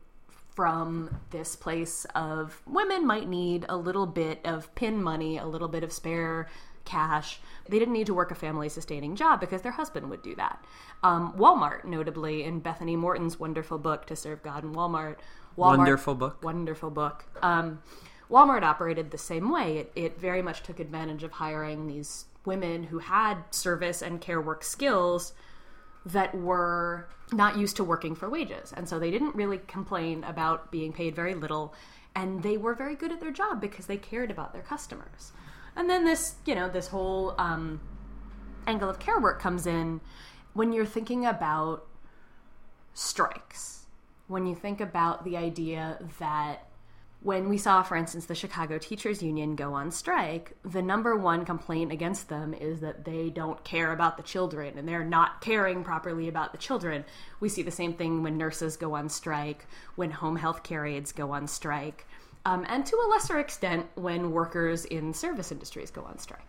from 0.57 1.15
this 1.29 1.55
place 1.55 2.05
of 2.15 2.61
women 2.65 3.05
might 3.05 3.29
need 3.29 3.65
a 3.69 3.77
little 3.77 4.07
bit 4.07 4.41
of 4.43 4.73
pin 4.75 5.01
money, 5.01 5.37
a 5.37 5.45
little 5.45 5.67
bit 5.67 5.83
of 5.83 5.93
spare 5.93 6.49
cash. 6.87 7.39
They 7.69 7.77
didn't 7.77 7.93
need 7.93 8.07
to 8.07 8.13
work 8.13 8.31
a 8.31 8.35
family 8.35 8.69
sustaining 8.69 9.15
job 9.15 9.39
because 9.39 9.61
their 9.61 9.73
husband 9.73 10.09
would 10.09 10.23
do 10.23 10.33
that. 10.35 10.63
Um, 11.03 11.33
Walmart, 11.37 11.85
notably, 11.85 12.43
in 12.43 12.59
Bethany 12.59 12.95
Moreton's 12.95 13.39
wonderful 13.39 13.77
book, 13.77 14.07
To 14.07 14.15
Serve 14.15 14.41
God 14.41 14.63
in 14.63 14.73
Walmart. 14.73 15.17
Walmart 15.57 15.77
wonderful 15.77 16.15
book. 16.15 16.43
Wonderful 16.43 16.89
book. 16.89 17.25
Um, 17.41 17.81
Walmart 18.31 18.63
operated 18.63 19.11
the 19.11 19.17
same 19.17 19.51
way. 19.51 19.77
It, 19.77 19.91
it 19.95 20.19
very 20.19 20.41
much 20.41 20.63
took 20.63 20.79
advantage 20.79 21.23
of 21.23 21.33
hiring 21.33 21.87
these 21.87 22.25
women 22.45 22.83
who 22.83 22.99
had 22.99 23.43
service 23.51 24.01
and 24.01 24.21
care 24.21 24.41
work 24.41 24.63
skills 24.63 25.33
that 26.05 26.33
were 26.33 27.09
not 27.33 27.57
used 27.57 27.75
to 27.75 27.83
working 27.83 28.15
for 28.15 28.29
wages. 28.29 28.73
And 28.75 28.87
so 28.87 28.97
they 28.97 29.11
didn't 29.11 29.35
really 29.35 29.59
complain 29.67 30.23
about 30.23 30.71
being 30.71 30.93
paid 30.93 31.15
very 31.15 31.35
little. 31.35 31.73
And 32.15 32.41
they 32.41 32.57
were 32.57 32.73
very 32.73 32.95
good 32.95 33.11
at 33.11 33.19
their 33.19 33.31
job 33.31 33.59
because 33.59 33.85
they 33.85 33.97
cared 33.97 34.31
about 34.31 34.53
their 34.53 34.61
customers. 34.61 35.33
And 35.77 35.87
then 35.87 36.03
this, 36.05 36.35
you 36.45 36.55
know, 36.55 36.67
this 36.67 36.87
whole 36.87 37.35
um, 37.37 37.79
angle 38.65 38.89
of 38.89 38.97
care 38.97 39.19
work 39.19 39.39
comes 39.39 39.67
in 39.67 40.01
when 40.53 40.73
you're 40.73 40.87
thinking 40.87 41.25
about 41.25 41.85
strikes. 42.95 43.85
When 44.27 44.47
you 44.47 44.55
think 44.55 44.81
about 44.81 45.23
the 45.23 45.37
idea 45.37 45.99
that 46.19 46.67
when 47.21 47.47
we 47.47 47.59
saw, 47.59 47.83
for 47.83 47.95
instance, 47.95 48.25
the 48.25 48.35
Chicago 48.35 48.79
Teachers 48.79 49.21
Union 49.21 49.55
go 49.55 49.73
on 49.73 49.91
strike, 49.91 50.57
the 50.65 50.81
number 50.81 51.15
one 51.15 51.45
complaint 51.45 51.91
against 51.91 52.27
them 52.27 52.55
is 52.55 52.79
that 52.79 53.05
they 53.05 53.29
don't 53.29 53.63
care 53.63 53.91
about 53.91 54.17
the 54.17 54.23
children 54.23 54.77
and 54.79 54.87
they're 54.87 55.03
not 55.03 55.41
caring 55.41 55.83
properly 55.83 56.27
about 56.27 56.51
the 56.51 56.57
children. 56.57 57.05
We 57.39 57.49
see 57.49 57.61
the 57.61 57.71
same 57.71 57.93
thing 57.93 58.23
when 58.23 58.37
nurses 58.37 58.77
go 58.77 58.95
on 58.95 59.09
strike, 59.09 59.67
when 59.95 60.09
home 60.09 60.37
health 60.37 60.63
care 60.63 60.87
aides 60.87 61.11
go 61.11 61.31
on 61.31 61.47
strike 61.47 62.07
um, 62.45 62.65
and 62.67 62.85
to 62.85 62.95
a 62.95 63.07
lesser 63.09 63.39
extent 63.39 63.85
when 63.95 64.31
workers 64.31 64.85
in 64.85 65.13
service 65.13 65.51
industries 65.51 65.91
go 65.91 66.03
on 66.03 66.17
strike. 66.17 66.41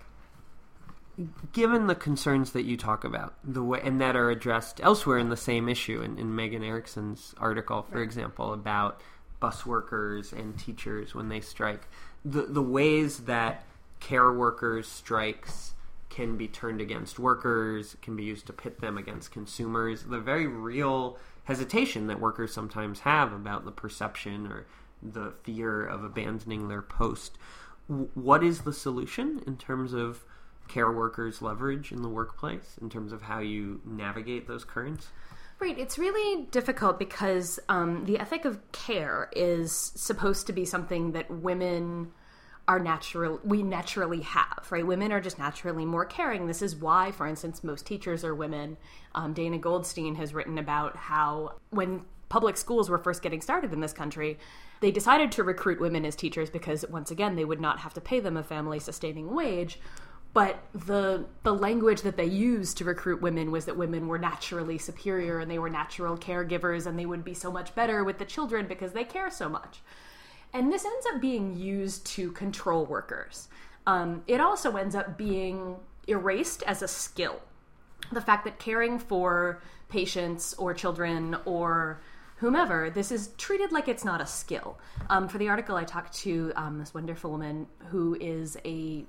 Given 1.52 1.88
the 1.88 1.96
concerns 1.96 2.52
that 2.52 2.62
you 2.62 2.76
talk 2.76 3.02
about, 3.02 3.34
the 3.42 3.62
way 3.62 3.80
and 3.82 4.00
that 4.00 4.14
are 4.14 4.30
addressed 4.30 4.80
elsewhere 4.80 5.18
in 5.18 5.30
the 5.30 5.36
same 5.36 5.68
issue, 5.68 6.00
in, 6.00 6.16
in 6.16 6.34
Megan 6.34 6.62
Erickson's 6.62 7.34
article, 7.38 7.82
for 7.82 7.96
right. 7.96 8.04
example, 8.04 8.52
about 8.52 9.00
bus 9.40 9.66
workers 9.66 10.32
and 10.32 10.56
teachers 10.58 11.14
when 11.14 11.28
they 11.28 11.40
strike, 11.40 11.88
the 12.24 12.42
the 12.42 12.62
ways 12.62 13.20
that 13.20 13.64
care 13.98 14.32
workers 14.32 14.86
strikes 14.86 15.74
can 16.08 16.36
be 16.36 16.48
turned 16.48 16.80
against 16.80 17.18
workers, 17.18 17.96
can 18.00 18.16
be 18.16 18.24
used 18.24 18.46
to 18.46 18.52
pit 18.52 18.80
them 18.80 18.96
against 18.96 19.30
consumers. 19.30 20.04
The 20.04 20.20
very 20.20 20.46
real 20.46 21.18
hesitation 21.44 22.06
that 22.06 22.20
workers 22.20 22.52
sometimes 22.52 23.00
have 23.00 23.32
about 23.32 23.64
the 23.64 23.72
perception 23.72 24.46
or 24.46 24.66
the 25.02 25.32
fear 25.42 25.84
of 25.84 26.04
abandoning 26.04 26.68
their 26.68 26.82
post. 26.82 27.38
what 28.14 28.44
is 28.44 28.60
the 28.60 28.72
solution 28.72 29.42
in 29.46 29.56
terms 29.56 29.94
of 29.94 30.22
care 30.68 30.92
workers' 30.92 31.40
leverage 31.40 31.90
in 31.90 32.02
the 32.02 32.08
workplace, 32.08 32.76
in 32.82 32.90
terms 32.90 33.12
of 33.12 33.22
how 33.22 33.38
you 33.38 33.80
navigate 33.84 34.46
those 34.46 34.64
currents? 34.64 35.08
Right. 35.58 35.78
It's 35.78 35.98
really 35.98 36.44
difficult 36.50 36.98
because 36.98 37.58
um, 37.68 38.04
the 38.04 38.18
ethic 38.18 38.44
of 38.44 38.60
care 38.70 39.28
is 39.34 39.72
supposed 39.72 40.46
to 40.46 40.52
be 40.52 40.64
something 40.64 41.12
that 41.12 41.30
women 41.30 42.12
are 42.68 42.78
natural 42.78 43.40
we 43.42 43.62
naturally 43.62 44.20
have 44.20 44.66
right 44.68 44.86
women 44.86 45.10
are 45.10 45.22
just 45.22 45.38
naturally 45.38 45.86
more 45.86 46.04
caring 46.04 46.46
this 46.46 46.60
is 46.60 46.76
why 46.76 47.10
for 47.10 47.26
instance 47.26 47.64
most 47.64 47.86
teachers 47.86 48.24
are 48.24 48.34
women 48.34 48.76
um, 49.14 49.32
dana 49.32 49.56
goldstein 49.56 50.14
has 50.14 50.34
written 50.34 50.58
about 50.58 50.94
how 50.94 51.54
when 51.70 52.02
public 52.28 52.56
schools 52.56 52.90
were 52.90 52.98
first 52.98 53.22
getting 53.22 53.40
started 53.40 53.72
in 53.72 53.80
this 53.80 53.92
country 53.92 54.38
they 54.80 54.90
decided 54.90 55.32
to 55.32 55.44
recruit 55.44 55.80
women 55.80 56.04
as 56.04 56.14
teachers 56.14 56.50
because, 56.50 56.84
once 56.88 57.10
again, 57.10 57.36
they 57.36 57.44
would 57.44 57.60
not 57.60 57.80
have 57.80 57.94
to 57.94 58.00
pay 58.00 58.20
them 58.20 58.36
a 58.36 58.42
family 58.42 58.78
sustaining 58.78 59.34
wage. 59.34 59.80
But 60.34 60.62
the 60.74 61.24
the 61.42 61.54
language 61.54 62.02
that 62.02 62.16
they 62.16 62.26
used 62.26 62.76
to 62.78 62.84
recruit 62.84 63.22
women 63.22 63.50
was 63.50 63.64
that 63.64 63.76
women 63.76 64.06
were 64.06 64.18
naturally 64.18 64.78
superior 64.78 65.40
and 65.40 65.50
they 65.50 65.58
were 65.58 65.70
natural 65.70 66.16
caregivers 66.16 66.86
and 66.86 66.98
they 66.98 67.06
would 67.06 67.24
be 67.24 67.34
so 67.34 67.50
much 67.50 67.74
better 67.74 68.04
with 68.04 68.18
the 68.18 68.24
children 68.24 68.66
because 68.68 68.92
they 68.92 69.04
care 69.04 69.30
so 69.30 69.48
much. 69.48 69.80
And 70.52 70.72
this 70.72 70.84
ends 70.84 71.06
up 71.12 71.20
being 71.20 71.56
used 71.56 72.06
to 72.08 72.30
control 72.32 72.84
workers. 72.84 73.48
Um, 73.86 74.22
it 74.26 74.40
also 74.40 74.76
ends 74.76 74.94
up 74.94 75.16
being 75.16 75.76
erased 76.06 76.62
as 76.64 76.82
a 76.82 76.88
skill. 76.88 77.40
The 78.12 78.20
fact 78.20 78.44
that 78.44 78.58
caring 78.58 78.98
for 78.98 79.60
patients 79.88 80.54
or 80.54 80.74
children 80.74 81.36
or 81.46 82.00
whomever, 82.38 82.90
this 82.90 83.12
is 83.12 83.30
treated 83.36 83.72
like 83.72 83.88
it's 83.88 84.04
not 84.04 84.20
a 84.20 84.26
skill. 84.26 84.78
Um, 85.10 85.28
for 85.28 85.38
the 85.38 85.48
article, 85.48 85.76
I 85.76 85.84
talked 85.84 86.14
to 86.18 86.52
um, 86.56 86.78
this 86.78 86.94
wonderful 86.94 87.30
woman 87.30 87.66
who 87.88 88.16
is 88.20 88.56
a 88.64 89.04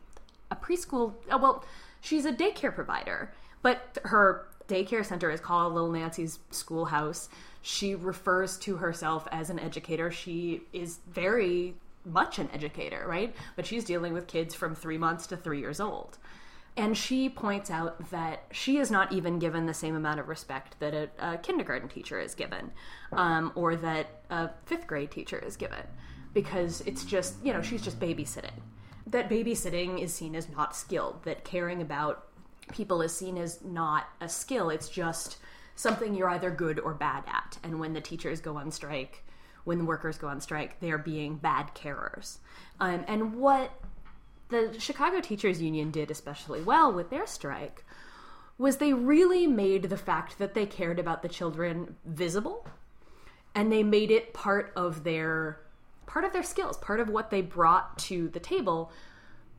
a 0.52 0.56
preschool. 0.56 1.14
Oh, 1.30 1.38
well, 1.38 1.64
she's 2.02 2.26
a 2.26 2.34
daycare 2.34 2.74
provider, 2.74 3.32
but 3.62 4.00
her 4.04 4.48
daycare 4.68 5.06
center 5.06 5.30
is 5.30 5.40
called 5.40 5.74
Little 5.74 5.92
Nancy's 5.92 6.40
Schoolhouse. 6.50 7.30
She 7.62 7.94
refers 7.96 8.58
to 8.60 8.78
herself 8.78 9.28
as 9.32 9.50
an 9.50 9.60
educator. 9.60 10.10
She 10.12 10.62
is 10.74 11.00
very 11.08 11.76
much 12.06 12.40
an 12.40 12.50
educator, 12.54 13.06
right? 13.08 13.36
But 13.56 13.66
she's 13.66 13.84
dealing 13.84 14.14
with 14.14 14.28
kids 14.28 14.56
from 14.56 14.74
three 14.74 14.98
months 14.98 15.28
to 15.28 15.38
three 15.38 15.60
years 15.60 15.80
old. 15.80 16.18
And 16.80 16.98
she 16.98 17.28
points 17.28 17.70
out 17.70 18.10
that 18.10 18.44
she 18.54 18.78
is 18.78 18.90
not 18.90 19.12
even 19.12 19.38
given 19.38 19.66
the 19.66 19.74
same 19.74 19.98
amount 19.98 20.22
of 20.22 20.30
respect 20.30 20.80
that 20.80 20.94
a, 20.94 21.10
a 21.20 21.38
kindergarten 21.38 21.90
teacher 21.90 22.18
is 22.18 22.34
given, 22.34 22.72
um, 23.12 23.52
or 23.54 23.76
that 23.76 24.22
a 24.30 24.52
fifth 24.66 24.88
grade 24.88 25.12
teacher 25.12 25.38
is 25.38 25.58
given, 25.58 25.84
because 26.34 26.80
it's 26.86 27.04
just, 27.04 27.36
you 27.44 27.52
know, 27.52 27.62
she's 27.62 27.82
just 27.82 28.00
babysitting. 28.00 28.62
That 29.08 29.30
babysitting 29.30 30.02
is 30.02 30.14
seen 30.14 30.38
as 30.38 30.48
not 30.48 30.74
skilled, 30.74 31.22
that 31.26 31.44
caring 31.44 31.82
about 31.82 32.28
people 32.72 33.02
is 33.02 33.14
seen 33.14 33.38
as 33.38 33.62
not 33.62 34.08
a 34.22 34.30
skill. 34.30 34.70
It's 34.70 34.88
just 34.88 35.36
something 35.76 36.16
you're 36.16 36.30
either 36.30 36.50
good 36.50 36.80
or 36.80 36.94
bad 36.94 37.26
at. 37.28 37.58
And 37.62 37.82
when 37.82 37.92
the 37.92 38.00
teachers 38.00 38.40
go 38.40 38.56
on 38.56 38.72
strike, 38.72 39.26
when 39.66 39.80
the 39.80 39.84
workers 39.84 40.18
go 40.18 40.30
on 40.30 40.40
strike, 40.40 40.80
they 40.80 40.92
are 40.92 40.98
being 40.98 41.36
bad 41.36 41.76
carers. 41.76 42.38
Um, 42.80 43.04
and 43.06 43.36
what 43.36 43.70
the 44.50 44.76
Chicago 44.80 45.22
Teachers 45.22 45.62
Union 45.62 45.92
did 45.92 46.12
especially 46.12 46.62
well 46.62 46.92
with 46.92 47.10
their 47.10 47.26
strike 47.26 47.86
was 48.58 48.78
they 48.78 48.94
really 48.94 49.48
made 49.48 49.84
the 49.84 49.98
fact 49.98 50.38
that 50.38 50.54
they 50.54 50.66
cared 50.66 51.00
about 51.00 51.22
the 51.22 51.30
children 51.30 51.96
visible 52.06 52.68
and 53.56 53.72
they 53.72 53.84
made 53.84 54.12
it 54.12 54.34
part 54.34 54.72
of 54.76 55.04
their 55.04 55.60
part 56.06 56.26
of 56.26 56.34
their 56.34 56.44
skills 56.44 56.78
part 56.78 57.00
of 57.00 57.10
what 57.10 57.30
they 57.30 57.42
brought 57.42 57.98
to 57.98 58.28
the 58.30 58.40
table 58.40 58.92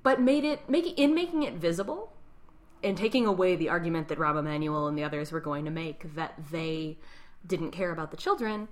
but 0.02 0.20
made 0.20 0.44
it 0.44 0.68
making 0.68 0.94
in 0.96 1.14
making 1.14 1.42
it 1.42 1.54
visible 1.54 2.12
and 2.82 2.96
taking 2.96 3.26
away 3.26 3.56
the 3.56 3.68
argument 3.68 4.08
that 4.08 4.18
Rahm 4.18 4.38
Emanuel 4.38 4.88
and 4.88 4.96
the 4.96 5.04
others 5.04 5.32
were 5.32 5.40
going 5.40 5.64
to 5.66 5.70
make 5.70 6.14
that 6.14 6.34
they 6.50 6.98
didn't 7.46 7.70
care 7.70 7.92
about 7.92 8.10
the 8.10 8.16
children 8.16 8.68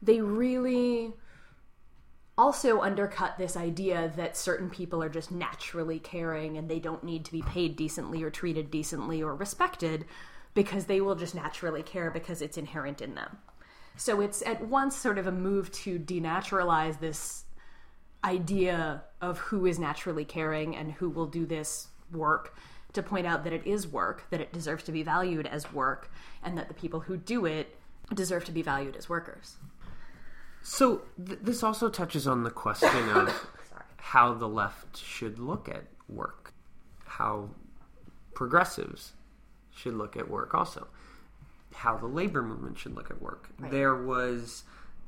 they 0.00 0.20
really 0.20 1.12
also 2.38 2.80
undercut 2.80 3.36
this 3.36 3.56
idea 3.56 4.12
that 4.16 4.36
certain 4.36 4.70
people 4.70 5.02
are 5.02 5.08
just 5.08 5.32
naturally 5.32 5.98
caring 5.98 6.56
and 6.56 6.70
they 6.70 6.78
don't 6.78 7.02
need 7.02 7.24
to 7.24 7.32
be 7.32 7.42
paid 7.42 7.76
decently 7.76 8.22
or 8.22 8.30
treated 8.30 8.70
decently 8.70 9.20
or 9.22 9.34
respected 9.34 10.06
because 10.54 10.86
they 10.86 11.00
will 11.00 11.16
just 11.16 11.34
naturally 11.34 11.82
care 11.82 12.10
because 12.10 12.40
it's 12.40 12.56
inherent 12.56 13.02
in 13.02 13.16
them. 13.16 13.38
So 13.96 14.20
it's 14.20 14.40
at 14.42 14.64
once 14.64 14.96
sort 14.96 15.18
of 15.18 15.26
a 15.26 15.32
move 15.32 15.72
to 15.72 15.98
denaturalize 15.98 17.00
this 17.00 17.44
idea 18.24 19.02
of 19.20 19.38
who 19.38 19.66
is 19.66 19.78
naturally 19.78 20.24
caring 20.24 20.76
and 20.76 20.92
who 20.92 21.10
will 21.10 21.26
do 21.26 21.44
this 21.44 21.88
work 22.12 22.56
to 22.92 23.02
point 23.02 23.26
out 23.26 23.44
that 23.44 23.52
it 23.52 23.66
is 23.66 23.86
work, 23.86 24.24
that 24.30 24.40
it 24.40 24.52
deserves 24.52 24.84
to 24.84 24.92
be 24.92 25.02
valued 25.02 25.46
as 25.46 25.72
work, 25.72 26.10
and 26.42 26.56
that 26.56 26.68
the 26.68 26.74
people 26.74 27.00
who 27.00 27.16
do 27.16 27.44
it 27.44 27.76
deserve 28.14 28.44
to 28.44 28.52
be 28.52 28.62
valued 28.62 28.96
as 28.96 29.08
workers. 29.08 29.56
So 30.68 31.00
th- 31.26 31.38
this 31.42 31.62
also 31.62 31.88
touches 31.88 32.26
on 32.26 32.44
the 32.44 32.50
question 32.50 33.08
of 33.08 33.34
how 33.96 34.34
the 34.34 34.46
left 34.46 34.98
should 34.98 35.38
look 35.38 35.66
at 35.66 35.84
work, 36.10 36.52
how 37.06 37.48
progressives 38.34 39.14
should 39.74 39.94
look 39.94 40.14
at 40.14 40.28
work, 40.30 40.54
also 40.54 40.88
how 41.74 41.96
the 41.96 42.06
labor 42.06 42.42
movement 42.42 42.78
should 42.78 42.94
look 42.94 43.10
at 43.10 43.22
work. 43.22 43.48
Right. 43.58 43.70
There 43.70 43.94
was 43.94 44.64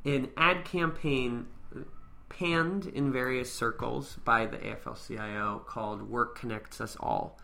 an 0.06 0.30
ad 0.34 0.64
campaign 0.64 1.46
uh, 1.76 1.80
panned 2.30 2.86
in 2.86 3.12
various 3.12 3.52
circles 3.52 4.16
by 4.24 4.46
the 4.46 4.56
AFL-CIO 4.56 5.64
called 5.66 6.08
"Work 6.08 6.38
Connects 6.38 6.80
Us 6.80 6.96
All" 6.98 7.38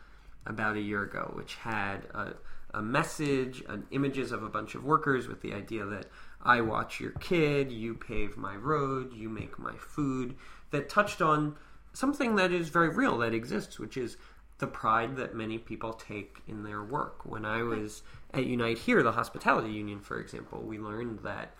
about 0.46 0.76
a 0.76 0.80
year 0.80 1.02
ago, 1.02 1.32
which 1.34 1.56
had 1.56 2.06
a, 2.14 2.32
a 2.72 2.80
message 2.80 3.62
and 3.68 3.84
images 3.90 4.32
of 4.32 4.42
a 4.42 4.48
bunch 4.48 4.74
of 4.74 4.84
workers 4.84 5.28
with 5.28 5.42
the 5.42 5.52
idea 5.52 5.84
that 5.84 6.06
I 6.46 6.60
watch 6.60 7.00
your 7.00 7.10
kid, 7.10 7.72
you 7.72 7.94
pave 7.94 8.36
my 8.36 8.54
road, 8.54 9.12
you 9.12 9.28
make 9.28 9.58
my 9.58 9.74
food, 9.76 10.36
that 10.70 10.88
touched 10.88 11.20
on 11.20 11.56
something 11.92 12.36
that 12.36 12.52
is 12.52 12.68
very 12.68 12.88
real 12.88 13.18
that 13.18 13.34
exists, 13.34 13.80
which 13.80 13.96
is 13.96 14.16
the 14.58 14.68
pride 14.68 15.16
that 15.16 15.34
many 15.34 15.58
people 15.58 15.92
take 15.92 16.38
in 16.46 16.62
their 16.62 16.84
work. 16.84 17.26
When 17.26 17.44
I 17.44 17.62
was 17.62 18.02
at 18.32 18.46
Unite 18.46 18.78
here, 18.78 19.02
the 19.02 19.12
hospitality 19.12 19.72
union, 19.72 19.98
for 19.98 20.20
example, 20.20 20.62
we 20.62 20.78
learned 20.78 21.18
that 21.24 21.52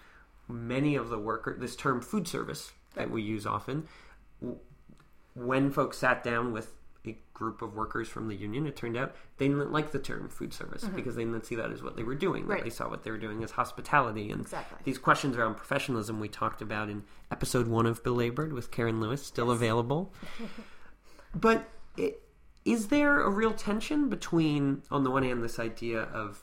many 0.48 0.94
of 0.94 1.08
the 1.08 1.18
workers, 1.18 1.60
this 1.60 1.74
term 1.74 2.00
food 2.00 2.28
service 2.28 2.72
that 2.94 3.10
we 3.10 3.22
use 3.22 3.44
often, 3.44 3.88
when 5.34 5.72
folks 5.72 5.98
sat 5.98 6.22
down 6.22 6.52
with 6.52 6.74
a 7.06 7.16
group 7.34 7.62
of 7.62 7.74
workers 7.74 8.08
from 8.08 8.28
the 8.28 8.34
union, 8.34 8.66
it 8.66 8.76
turned 8.76 8.96
out 8.96 9.14
they 9.38 9.48
didn't 9.48 9.72
like 9.72 9.92
the 9.92 9.98
term 9.98 10.28
food 10.28 10.52
service 10.52 10.84
because 10.84 11.16
they 11.16 11.24
didn't 11.24 11.44
see 11.44 11.54
that 11.54 11.70
as 11.70 11.82
what 11.82 11.96
they 11.96 12.02
were 12.02 12.14
doing. 12.14 12.42
Mm-hmm. 12.42 12.52
Right. 12.52 12.64
They 12.64 12.70
saw 12.70 12.88
what 12.88 13.04
they 13.04 13.10
were 13.10 13.18
doing 13.18 13.42
as 13.42 13.52
hospitality. 13.52 14.30
And 14.30 14.42
Exactly. 14.42 14.78
these 14.84 14.98
questions 14.98 15.36
around 15.36 15.56
professionalism 15.56 16.20
we 16.20 16.28
talked 16.28 16.62
about 16.62 16.88
in 16.88 17.04
episode 17.30 17.68
one 17.68 17.86
of 17.86 18.02
Belabored 18.02 18.52
with 18.52 18.70
Karen 18.70 19.00
Lewis, 19.00 19.24
still 19.24 19.50
available. 19.50 20.12
but 21.34 21.68
it, 21.96 22.22
is 22.64 22.88
there 22.88 23.20
a 23.20 23.30
real 23.30 23.52
tension 23.52 24.08
between, 24.08 24.82
on 24.90 25.04
the 25.04 25.10
one 25.10 25.22
hand, 25.22 25.42
this 25.42 25.58
idea 25.58 26.02
of 26.02 26.42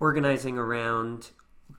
organizing 0.00 0.56
around 0.56 1.30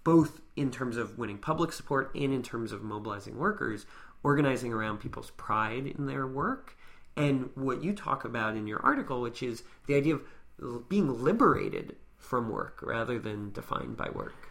both 0.04 0.42
in 0.56 0.72
terms 0.72 0.98
of 0.98 1.18
winning 1.18 1.38
public 1.38 1.72
support 1.72 2.14
and 2.14 2.34
in 2.34 2.44
terms 2.44 2.72
of 2.72 2.84
mobilizing 2.84 3.38
workers, 3.38 3.86
organizing 4.24 4.74
around 4.74 5.00
people's 5.00 5.32
pride 5.32 5.88
in 5.88 6.06
their 6.06 6.28
work, 6.28 6.78
and 7.16 7.50
what 7.56 7.84
you 7.84 7.94
talk 7.94 8.26
about 8.26 8.56
in 8.56 8.68
your 8.68 8.80
article, 8.82 9.22
which 9.22 9.44
is 9.44 9.64
the 9.88 9.96
idea 9.96 10.16
of 10.62 10.90
being 10.90 11.24
liberated 11.24 11.96
from 12.18 12.50
work 12.50 12.80
rather 12.82 13.20
than 13.20 13.52
defined 13.52 13.98
by 13.98 14.10
work. 14.10 14.50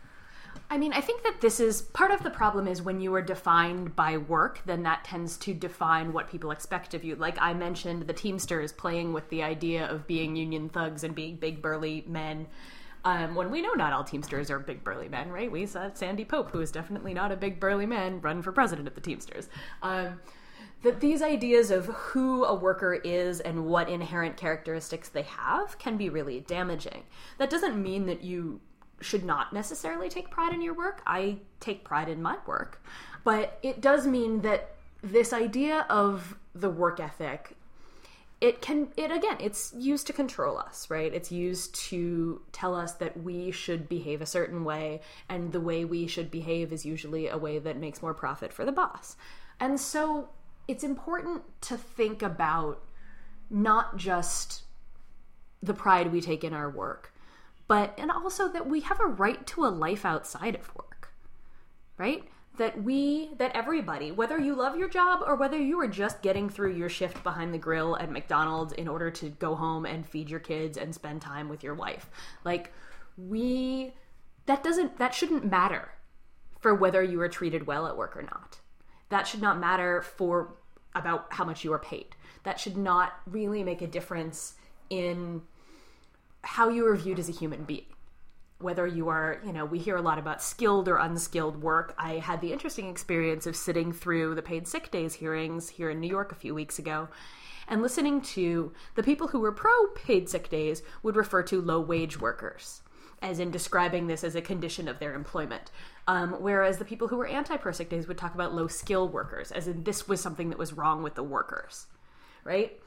I 0.71 0.77
mean, 0.77 0.93
I 0.93 1.01
think 1.01 1.23
that 1.23 1.41
this 1.41 1.61
is 1.61 1.83
part 1.83 2.11
of 2.11 2.23
the 2.23 2.31
problem 2.31 2.67
is 2.67 2.83
when 2.83 3.01
you 3.01 3.15
are 3.15 3.23
defined 3.23 3.97
by 3.97 4.19
work, 4.19 4.61
then 4.67 4.83
that 4.83 5.05
tends 5.05 5.37
to 5.39 5.55
define 5.55 6.13
what 6.13 6.29
people 6.29 6.51
expect 6.51 6.95
of 6.95 7.05
you. 7.05 7.17
Like 7.17 7.41
I 7.41 7.55
mentioned, 7.55 8.07
the 8.07 8.13
Teamsters 8.13 8.73
playing 8.73 9.13
with 9.13 9.29
the 9.31 9.43
idea 9.43 9.87
of 9.87 10.07
being 10.07 10.37
union 10.37 10.69
thugs 10.69 11.05
and 11.05 11.15
being 11.15 11.37
big 11.37 11.63
burly 11.63 12.05
men. 12.07 12.47
Um, 13.05 13.35
when 13.35 13.51
we 13.51 13.63
know 13.63 13.73
not 13.73 13.93
all 13.93 14.05
Teamsters 14.05 14.51
are 14.51 14.59
big 14.59 14.85
burly 14.85 15.09
men, 15.09 15.31
right? 15.31 15.51
We 15.51 15.65
saw 15.65 15.91
Sandy 15.95 16.25
Pope, 16.25 16.51
who 16.51 16.61
is 16.61 16.71
definitely 16.71 17.15
not 17.15 17.33
a 17.33 17.37
big 17.37 17.61
burly 17.61 17.87
man, 17.87 18.21
run 18.21 18.43
for 18.43 18.53
president 18.53 18.89
of 18.89 18.95
the 18.95 19.01
Teamsters. 19.01 19.49
Um, 19.83 20.21
that 20.83 21.01
these 21.01 21.23
ideas 21.23 21.71
of 21.71 21.87
who 21.87 22.45
a 22.45 22.55
worker 22.55 22.95
is 22.95 23.41
and 23.41 23.67
what 23.67 23.89
inherent 23.89 24.37
characteristics 24.37 25.09
they 25.09 25.23
have 25.23 25.79
can 25.79 25.97
be 25.97 26.09
really 26.09 26.41
damaging. 26.41 27.03
That 27.39 27.51
doesn't 27.51 27.81
mean 27.81 28.07
that 28.07 28.23
you 28.23 28.61
should 29.01 29.25
not 29.25 29.53
necessarily 29.53 30.09
take 30.09 30.31
pride 30.31 30.53
in 30.53 30.63
your 30.63 30.75
work. 30.75 31.03
I 31.07 31.39
take 31.61 31.85
pride 31.85 32.09
in 32.09 32.23
my 32.23 32.37
work. 32.47 32.83
But 33.25 33.59
it 33.63 33.81
does 33.81 34.07
mean 34.07 34.41
that 34.43 34.75
this 35.03 35.33
idea 35.33 35.87
of 35.89 36.37
the 36.55 36.71
work 36.71 37.01
ethic 37.01 37.57
it 38.41 38.63
can 38.63 38.89
it 38.97 39.11
again 39.11 39.37
it's 39.41 39.73
used 39.77 40.07
to 40.07 40.13
control 40.13 40.59
us 40.59 40.89
right 40.91 41.13
it's 41.13 41.33
used 41.33 41.75
to 41.75 42.41
tell 42.53 42.75
us 42.75 42.93
that 42.95 43.21
we 43.23 43.51
should 43.51 43.89
behave 43.89 44.21
a 44.21 44.27
certain 44.27 44.65
way 44.65 45.01
and 45.29 45.53
the 45.53 45.61
way 45.61 45.85
we 45.85 46.07
should 46.07 46.31
behave 46.31 46.73
is 46.73 46.87
usually 46.87 47.29
a 47.29 47.37
way 47.37 47.59
that 47.59 47.77
makes 47.77 48.01
more 48.01 48.15
profit 48.15 48.53
for 48.53 48.65
the 48.65 48.73
boss 48.73 49.17
and 49.61 49.81
so 49.81 50.29
it's 50.69 50.85
important 50.85 51.43
to 51.63 51.77
think 51.77 52.23
about 52.23 52.85
not 53.51 53.97
just 53.97 54.63
the 55.63 55.75
pride 55.75 56.13
we 56.13 56.21
take 56.21 56.45
in 56.45 56.53
our 56.53 56.71
work 56.71 57.13
but 57.67 57.93
and 57.99 58.11
also 58.11 58.49
that 58.49 58.69
we 58.69 58.81
have 58.81 59.01
a 59.01 59.07
right 59.07 59.47
to 59.47 59.65
a 59.65 59.69
life 59.69 60.05
outside 60.05 60.55
of 60.55 60.75
work 60.77 60.89
right? 61.99 62.25
That 62.57 62.83
we 62.83 63.31
that 63.39 63.55
everybody 63.55 64.11
whether 64.11 64.39
you 64.39 64.55
love 64.55 64.77
your 64.77 64.89
job 64.89 65.21
or 65.27 65.37
whether 65.37 65.59
you 65.59 65.79
are 65.81 65.89
just 65.89 66.23
getting 66.23 66.49
through 66.49 66.75
your 66.75 66.89
shift 66.89 67.23
behind 67.23 67.53
the 67.53 67.59
grill 67.59 67.97
at 67.99 68.11
McDonald's 68.11 68.73
in 68.73 68.89
order 68.89 69.11
to 69.11 69.29
go 69.29 69.55
home 69.55 69.85
and 69.85 70.07
feed 70.07 70.31
your 70.31 70.41
kids 70.41 70.79
and 70.79 70.95
spend 70.95 71.21
time 71.21 71.49
with 71.49 71.63
your 71.63 71.75
wife 71.75 72.09
like 72.45 72.73
we 73.17 73.93
that 74.47 74.65
doesn't 74.65 74.97
that 74.99 75.15
shouldn't 75.15 75.45
matter 75.45 75.91
for 76.59 76.75
whether 76.75 77.03
you 77.03 77.21
are 77.21 77.29
treated 77.29 77.67
well 77.67 77.87
at 77.87 77.97
work 77.97 78.17
or 78.17 78.23
not. 78.23 78.59
That 79.11 79.27
should 79.27 79.43
not 79.43 79.61
matter 79.61 80.03
for 80.03 80.57
about 80.99 81.27
how 81.31 81.45
much 81.45 81.65
you 81.65 81.73
are 81.73 81.79
paid 81.79 82.15
that 82.45 82.61
should 82.61 82.77
not 82.77 83.15
really 83.27 83.63
make 83.63 83.83
a 83.83 83.87
difference 83.87 84.55
in 84.91 85.43
how 86.43 86.69
you 86.69 86.87
are 86.87 86.97
viewed 86.97 87.19
as 87.19 87.29
a 87.29 87.33
human 87.33 87.65
being 87.65 87.85
whether 88.61 88.87
you 88.87 89.09
are, 89.09 89.41
you 89.47 89.53
know, 89.53 89.65
we 89.65 89.79
hear 89.79 89.97
a 89.97 90.03
lot 90.03 90.19
about 90.19 90.43
skilled 90.43 90.89
or 90.89 90.97
unskilled 90.97 91.63
work. 91.63 91.95
I 91.97 92.15
had 92.15 92.41
the 92.41 92.53
interesting 92.53 92.89
experience 92.89 93.47
of 93.47 93.55
sitting 93.55 93.93
through 93.93 94.35
the 94.35 94.43
paid 94.43 94.67
sick 94.67 94.91
days 94.91 95.15
hearings 95.15 95.69
here 95.69 95.91
in 95.91 96.01
New 96.01 96.09
York 96.09 96.33
a 96.33 96.37
few 96.37 96.55
weeks 96.55 96.79
ago 96.79 97.09
and 97.69 97.83
listening 97.83 98.21
to 98.21 98.73
the 98.95 99.03
people 99.03 99.29
who 99.29 99.41
were 99.41 99.53
pro 99.53 99.89
paid 99.95 100.29
sick 100.29 100.49
days 100.49 100.83
would 101.03 101.15
refer 101.15 101.43
to 101.45 101.61
low 101.61 101.81
wage 101.81 102.21
workers 102.21 102.83
as 103.21 103.39
in 103.41 103.51
describing 103.51 104.07
this 104.07 104.23
as 104.23 104.37
a 104.37 104.41
condition 104.41 104.87
of 104.89 104.99
their 104.99 105.15
employment. 105.15 105.71
Um, 106.09 106.37
whereas 106.41 106.79
the 106.79 106.87
people 106.87 107.09
who 107.09 107.19
were 107.19 107.27
anti 107.27 107.59
pro 107.59 107.71
days 107.71 108.09
would 108.09 108.17
talk 108.17 108.35
about 108.35 108.55
low 108.55 108.67
skill 108.67 109.07
workers, 109.07 109.53
as 109.53 109.69
in 109.69 109.85
this 109.85 110.09
was 110.09 110.23
something 110.23 110.49
that 110.49 110.59
was 110.59 110.73
wrong 110.73 111.03
with 111.03 111.15
the 111.15 111.23
workers, 111.23 111.87
right? 112.45 112.81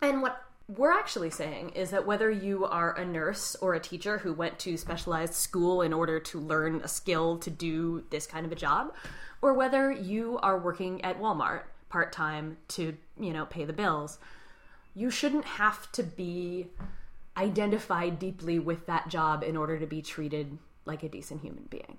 And 0.00 0.22
what 0.22 0.40
we're 0.68 0.92
actually 0.92 1.30
saying 1.30 1.70
is 1.70 1.90
that 1.90 2.06
whether 2.06 2.30
you 2.30 2.64
are 2.64 2.92
a 2.94 3.04
nurse 3.04 3.56
or 3.56 3.74
a 3.74 3.80
teacher 3.80 4.18
who 4.18 4.32
went 4.32 4.60
to 4.60 4.76
specialized 4.76 5.34
school 5.34 5.82
in 5.82 5.92
order 5.92 6.20
to 6.20 6.38
learn 6.38 6.80
a 6.82 6.88
skill 6.88 7.36
to 7.38 7.50
do 7.50 8.04
this 8.10 8.28
kind 8.28 8.46
of 8.46 8.52
a 8.52 8.56
job, 8.56 8.94
or 9.42 9.52
whether 9.52 9.90
you 9.90 10.38
are 10.40 10.56
working 10.56 11.04
at 11.04 11.20
Walmart 11.20 11.62
part 11.88 12.12
time 12.12 12.58
to, 12.68 12.96
you 13.18 13.32
know, 13.32 13.46
pay 13.46 13.64
the 13.64 13.72
bills, 13.72 14.18
you 14.94 15.10
shouldn't 15.10 15.44
have 15.44 15.90
to 15.92 16.04
be 16.04 16.68
identified 17.36 18.20
deeply 18.20 18.60
with 18.60 18.86
that 18.86 19.08
job 19.08 19.42
in 19.42 19.56
order 19.56 19.80
to 19.80 19.86
be 19.86 20.00
treated 20.00 20.58
like 20.84 21.02
a 21.02 21.08
decent 21.08 21.40
human 21.40 21.66
being. 21.68 21.98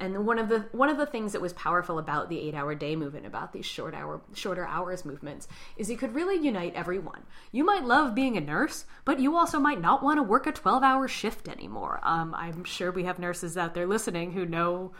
And 0.00 0.26
one 0.26 0.40
of 0.40 0.48
the 0.48 0.60
one 0.72 0.88
of 0.88 0.96
the 0.96 1.06
things 1.06 1.32
that 1.32 1.40
was 1.40 1.52
powerful 1.52 2.00
about 2.00 2.28
the 2.28 2.40
eight 2.40 2.54
hour 2.54 2.74
day 2.74 2.96
movement, 2.96 3.26
about 3.26 3.52
these 3.52 3.64
short 3.64 3.94
hour 3.94 4.20
shorter 4.34 4.66
hours 4.66 5.04
movements, 5.04 5.46
is 5.76 5.88
it 5.88 6.00
could 6.00 6.14
really 6.14 6.36
unite 6.44 6.74
everyone. 6.74 7.22
You 7.52 7.64
might 7.64 7.84
love 7.84 8.14
being 8.14 8.36
a 8.36 8.40
nurse, 8.40 8.86
but 9.04 9.20
you 9.20 9.36
also 9.36 9.60
might 9.60 9.80
not 9.80 10.02
want 10.02 10.18
to 10.18 10.22
work 10.22 10.48
a 10.48 10.52
twelve 10.52 10.82
hour 10.82 11.06
shift 11.06 11.48
anymore. 11.48 12.00
Um, 12.02 12.34
I'm 12.34 12.64
sure 12.64 12.90
we 12.90 13.04
have 13.04 13.20
nurses 13.20 13.56
out 13.56 13.74
there 13.74 13.86
listening 13.86 14.32
who 14.32 14.44
know 14.44 14.92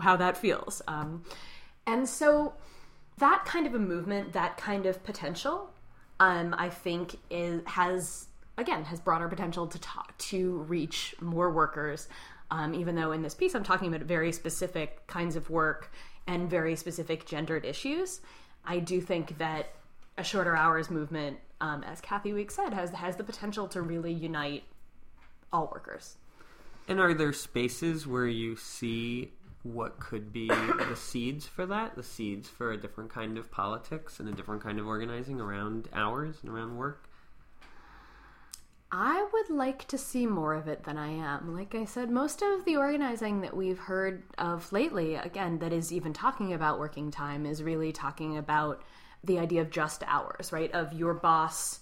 how 0.00 0.16
that 0.16 0.36
feels. 0.36 0.82
Um, 0.88 1.22
and 1.86 2.08
so 2.08 2.54
that 3.18 3.44
kind 3.44 3.66
of 3.68 3.74
a 3.74 3.78
movement, 3.78 4.32
that 4.32 4.56
kind 4.56 4.84
of 4.84 5.02
potential, 5.04 5.70
um, 6.18 6.54
I 6.58 6.70
think 6.70 7.16
is 7.30 7.62
has 7.66 8.26
again 8.58 8.84
has 8.84 9.00
broader 9.00 9.28
potential 9.28 9.68
to 9.68 9.78
talk 9.78 10.18
to 10.18 10.58
reach 10.62 11.14
more 11.20 11.52
workers 11.52 12.08
um, 12.50 12.74
even 12.74 12.94
though 12.94 13.12
in 13.12 13.22
this 13.22 13.34
piece 13.34 13.54
I'm 13.54 13.64
talking 13.64 13.88
about 13.88 14.06
very 14.06 14.32
specific 14.32 15.06
kinds 15.06 15.36
of 15.36 15.50
work 15.50 15.92
and 16.26 16.48
very 16.48 16.76
specific 16.76 17.26
gendered 17.26 17.64
issues, 17.64 18.20
I 18.64 18.78
do 18.78 19.00
think 19.00 19.38
that 19.38 19.70
a 20.18 20.24
shorter 20.24 20.56
hours 20.56 20.90
movement, 20.90 21.38
um, 21.60 21.82
as 21.84 22.00
Kathi 22.00 22.34
Weeks 22.34 22.54
said, 22.54 22.72
has 22.72 22.90
has 22.90 23.16
the 23.16 23.24
potential 23.24 23.68
to 23.68 23.82
really 23.82 24.12
unite 24.12 24.64
all 25.52 25.70
workers. 25.72 26.16
And 26.88 27.00
are 27.00 27.14
there 27.14 27.32
spaces 27.32 28.06
where 28.06 28.26
you 28.26 28.56
see 28.56 29.32
what 29.62 30.00
could 30.00 30.32
be 30.32 30.48
the 30.48 30.96
seeds 30.96 31.46
for 31.46 31.66
that? 31.66 31.94
The 31.94 32.02
seeds 32.02 32.48
for 32.48 32.72
a 32.72 32.76
different 32.76 33.10
kind 33.10 33.38
of 33.38 33.50
politics 33.50 34.18
and 34.18 34.28
a 34.28 34.32
different 34.32 34.62
kind 34.62 34.78
of 34.78 34.86
organizing 34.86 35.40
around 35.40 35.88
hours 35.92 36.36
and 36.42 36.50
around 36.50 36.76
work? 36.76 37.09
I 38.92 39.24
would 39.32 39.50
like 39.50 39.86
to 39.88 39.98
see 39.98 40.26
more 40.26 40.54
of 40.54 40.66
it 40.66 40.82
than 40.82 40.98
I 40.98 41.10
am. 41.10 41.54
Like 41.54 41.76
I 41.76 41.84
said, 41.84 42.10
most 42.10 42.42
of 42.42 42.64
the 42.64 42.76
organizing 42.76 43.40
that 43.42 43.56
we've 43.56 43.78
heard 43.78 44.24
of 44.36 44.72
lately, 44.72 45.14
again, 45.14 45.60
that 45.60 45.72
is 45.72 45.92
even 45.92 46.12
talking 46.12 46.52
about 46.52 46.80
working 46.80 47.12
time, 47.12 47.46
is 47.46 47.62
really 47.62 47.92
talking 47.92 48.36
about 48.36 48.82
the 49.22 49.38
idea 49.38 49.60
of 49.60 49.70
just 49.70 50.02
hours, 50.08 50.52
right? 50.52 50.72
Of 50.72 50.92
your 50.92 51.14
boss 51.14 51.80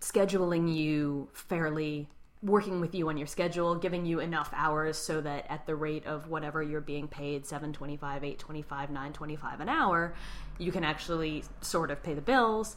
scheduling 0.00 0.74
you 0.74 1.28
fairly, 1.32 2.08
working 2.42 2.80
with 2.80 2.94
you 2.94 3.08
on 3.08 3.16
your 3.16 3.26
schedule, 3.26 3.74
giving 3.74 4.04
you 4.04 4.20
enough 4.20 4.50
hours 4.54 4.98
so 4.98 5.22
that 5.22 5.46
at 5.48 5.66
the 5.66 5.74
rate 5.74 6.04
of 6.04 6.28
whatever 6.28 6.62
you're 6.62 6.82
being 6.82 7.08
paid, 7.08 7.46
725, 7.46 8.22
825, 8.22 8.90
925 8.90 9.60
an 9.60 9.68
hour, 9.70 10.14
you 10.58 10.72
can 10.72 10.84
actually 10.84 11.42
sort 11.62 11.90
of 11.90 12.02
pay 12.02 12.12
the 12.12 12.20
bills. 12.20 12.76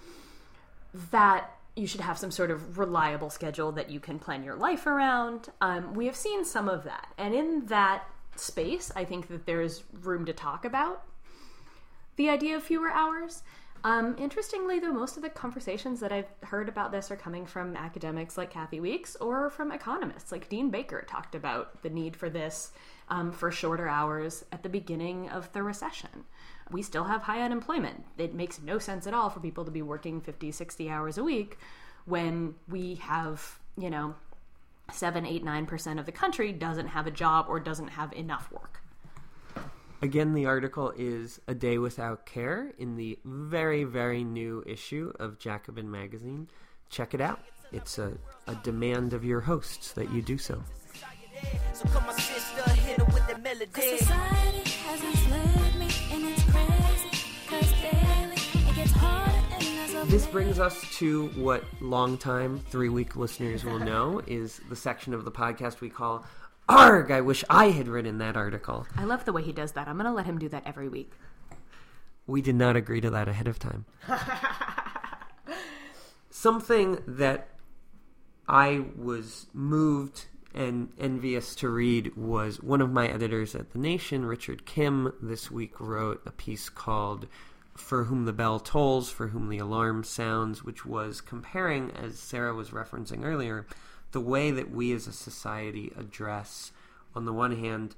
That 1.12 1.50
you 1.76 1.88
should 1.88 2.02
have 2.02 2.18
some 2.18 2.32
sort 2.32 2.52
of 2.52 2.78
reliable 2.78 3.30
schedule 3.30 3.72
that 3.72 3.90
you 3.90 4.00
can 4.00 4.20
plan 4.20 4.44
your 4.44 4.56
life 4.56 4.86
around. 4.86 5.50
Um, 5.62 5.94
we 5.94 6.06
have 6.06 6.16
seen 6.16 6.46
some 6.46 6.70
of 6.70 6.84
that. 6.84 7.08
And 7.18 7.34
in 7.34 7.66
that 7.68 8.04
space, 8.36 8.92
I 8.96 9.06
think 9.06 9.28
that 9.30 9.46
there's 9.46 9.84
room 10.02 10.26
to 10.26 10.34
talk 10.34 10.66
about 10.66 11.04
the 12.16 12.30
idea 12.30 12.56
of 12.56 12.64
fewer 12.64 12.92
hours. 12.92 13.42
Um, 13.86 14.16
interestingly, 14.18 14.80
though, 14.80 14.94
most 14.94 15.18
of 15.18 15.24
the 15.24 15.30
conversations 15.30 16.00
that 16.00 16.12
I've 16.12 16.30
heard 16.44 16.70
about 16.70 16.92
this 16.92 17.12
are 17.12 17.18
coming 17.18 17.46
from 17.46 17.76
academics 17.76 18.38
like 18.38 18.54
Kathi 18.54 18.80
Weeks 18.80 19.18
or 19.18 19.50
from 19.50 19.72
economists 19.72 20.32
like 20.32 20.48
Dean 20.48 20.70
Baker 20.70 21.02
talked 21.02 21.36
about 21.36 21.82
the 21.82 21.90
need 21.90 22.16
for 22.16 22.30
this 22.30 22.72
um, 23.10 23.32
for 23.32 23.52
shorter 23.52 23.90
hours 23.90 24.46
at 24.54 24.64
the 24.64 24.70
beginning 24.70 25.28
of 25.30 25.52
the 25.52 25.64
recession 25.64 26.24
we 26.72 26.82
still 26.82 27.04
have 27.06 27.24
high 27.24 27.42
unemployment. 27.42 28.04
It 28.18 28.34
makes 28.34 28.62
no 28.62 28.80
sense 28.80 29.08
at 29.08 29.14
all 29.14 29.30
for 29.30 29.40
people 29.40 29.66
to 29.66 29.72
be 29.72 29.82
working 29.82 30.22
50, 30.22 30.52
60 30.52 30.90
hours 30.90 31.18
a 31.18 31.24
week 31.24 31.58
when 32.06 32.56
we 32.68 32.96
have, 32.96 33.60
you 33.78 33.90
know, 33.90 34.16
7, 34.92 35.26
8, 35.26 35.46
9% 35.46 36.00
of 36.00 36.06
the 36.06 36.12
country 36.12 36.52
doesn't 36.52 36.88
have 36.88 37.08
a 37.08 37.12
job 37.12 37.46
or 37.48 37.60
doesn't 37.60 37.90
have 37.90 38.12
enough 38.14 38.52
work. 38.52 38.82
Again, 40.02 40.34
the 40.34 40.46
article 40.46 40.94
is 40.98 41.40
A 41.48 41.56
Day 41.56 41.78
Without 41.78 42.26
Care 42.26 42.74
in 42.78 42.98
the 42.98 43.18
very, 43.24 43.86
very 43.86 44.26
new 44.26 44.62
issue 44.68 45.14
of 45.18 45.40
Jacobin 45.40 45.90
Magazine. 45.90 46.50
Check 46.90 47.14
it 47.14 47.22
out. 47.22 47.40
It's 47.72 47.98
a, 47.98 48.18
a 48.48 48.56
demand 48.56 49.14
of 49.14 49.24
your 49.24 49.40
hosts 49.40 49.94
that 49.94 50.12
you 50.12 50.22
do 50.22 50.38
so. 50.38 50.62
So 51.74 51.86
brings 60.34 60.58
us 60.58 60.82
to 60.98 61.28
what 61.36 61.64
longtime 61.80 62.60
three 62.72 62.90
week 62.90 63.16
listeners 63.16 63.64
will 63.64 63.78
know 63.92 64.20
is 64.26 64.60
the 64.68 64.76
section 64.76 65.14
of 65.14 65.26
the 65.26 65.32
podcast 65.32 65.80
we 65.80 65.92
call 65.92 66.26
Arg, 66.68 67.12
I 67.12 67.22
wish 67.22 67.44
I 67.52 67.68
had 67.70 67.88
written 67.88 68.18
that 68.18 68.36
article. 68.36 68.88
I 68.98 69.04
love 69.04 69.26
the 69.26 69.32
way 69.32 69.44
he 69.44 69.52
does 69.52 69.74
that. 69.74 69.88
I'm 69.88 69.96
going 69.96 70.08
to 70.08 70.12
let 70.12 70.26
him 70.26 70.40
do 70.40 70.50
that 70.50 70.64
every 70.66 70.90
week. 70.90 71.12
We 72.26 72.42
did 72.42 72.56
not 72.56 72.76
agree 72.76 73.00
to 73.02 73.12
that 73.12 73.28
ahead 73.28 73.48
of 73.48 73.60
time. 73.60 73.86
Something 76.32 77.04
that 77.06 77.50
I 78.48 78.86
was 78.98 79.46
moved 79.54 80.26
and 80.56 80.92
envious 81.00 81.54
to 81.58 81.70
read 81.70 82.18
was 82.18 82.60
one 82.60 82.82
of 82.82 82.92
my 82.92 83.08
editors 83.08 83.54
at 83.54 83.72
The 83.72 83.78
Nation, 83.78 84.26
Richard 84.26 84.66
Kim, 84.66 85.14
this 85.22 85.52
week 85.52 85.80
wrote 85.80 86.24
a 86.26 86.32
piece 86.32 86.70
called 86.70 87.28
For 87.76 88.06
Whom 88.06 88.26
the 88.26 88.34
Bell 88.34 88.60
Tolls, 88.60 89.10
For 89.10 89.28
Whom 89.28 89.50
the 89.50 89.58
Alarm 89.58 90.04
Sounds, 90.04 90.64
which 90.64 90.86
was 90.86 91.22
comparing, 91.22 91.92
as 91.92 92.20
Sarah 92.20 92.54
was 92.54 92.70
referencing 92.70 93.26
earlier, 93.26 93.66
the 94.12 94.22
way 94.22 94.52
that 94.52 94.72
we 94.72 94.94
as 94.94 95.08
a 95.08 95.14
society 95.14 95.92
address, 95.98 96.72
on 97.16 97.26
the 97.26 97.34
one 97.34 97.58
hand, 97.58 97.96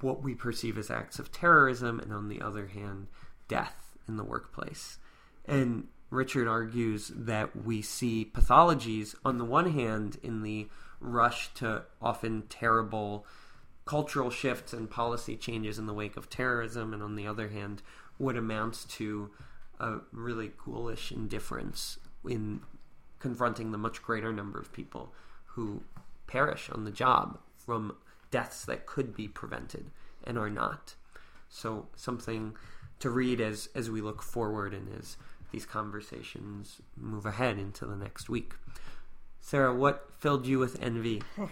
what 0.00 0.22
we 0.22 0.34
perceive 0.34 0.76
as 0.76 0.90
acts 0.90 1.18
of 1.18 1.30
terrorism, 1.30 2.00
and 2.00 2.12
on 2.12 2.28
the 2.28 2.40
other 2.40 2.66
hand, 2.66 3.06
death 3.46 3.96
in 4.08 4.16
the 4.16 4.24
workplace. 4.24 4.98
And 5.46 5.88
Richard 6.10 6.48
argues 6.48 7.12
that 7.14 7.64
we 7.64 7.82
see 7.82 8.24
pathologies, 8.24 9.14
on 9.24 9.38
the 9.38 9.44
one 9.44 9.72
hand, 9.72 10.18
in 10.22 10.42
the 10.42 10.68
rush 11.00 11.52
to 11.54 11.84
often 12.02 12.42
terrible 12.48 13.24
cultural 13.84 14.28
shifts 14.28 14.72
and 14.72 14.90
policy 14.90 15.36
changes 15.36 15.78
in 15.78 15.86
the 15.86 15.94
wake 15.94 16.16
of 16.16 16.28
terrorism, 16.28 16.92
and 16.92 17.02
on 17.02 17.16
the 17.16 17.26
other 17.26 17.48
hand, 17.48 17.82
what 18.18 18.36
amounts 18.36 18.84
to 18.84 19.30
a 19.80 19.98
really 20.12 20.52
ghoulish 20.64 21.12
indifference 21.12 21.98
in 22.28 22.60
confronting 23.18 23.72
the 23.72 23.78
much 23.78 24.02
greater 24.02 24.32
number 24.32 24.58
of 24.58 24.72
people 24.72 25.12
who 25.46 25.82
perish 26.26 26.68
on 26.70 26.84
the 26.84 26.90
job 26.90 27.38
from 27.56 27.96
deaths 28.30 28.64
that 28.64 28.86
could 28.86 29.16
be 29.16 29.26
prevented 29.26 29.90
and 30.24 30.36
are 30.36 30.50
not. 30.50 30.94
So 31.48 31.86
something 31.96 32.54
to 33.00 33.10
read 33.10 33.40
as 33.40 33.68
as 33.74 33.90
we 33.90 34.00
look 34.00 34.22
forward 34.22 34.74
and 34.74 34.88
as 34.98 35.16
these 35.50 35.64
conversations 35.64 36.80
move 36.96 37.24
ahead 37.24 37.58
into 37.58 37.86
the 37.86 37.96
next 37.96 38.28
week. 38.28 38.54
Sarah, 39.40 39.74
what 39.74 40.10
filled 40.18 40.46
you 40.46 40.58
with 40.58 40.82
envy? 40.82 41.22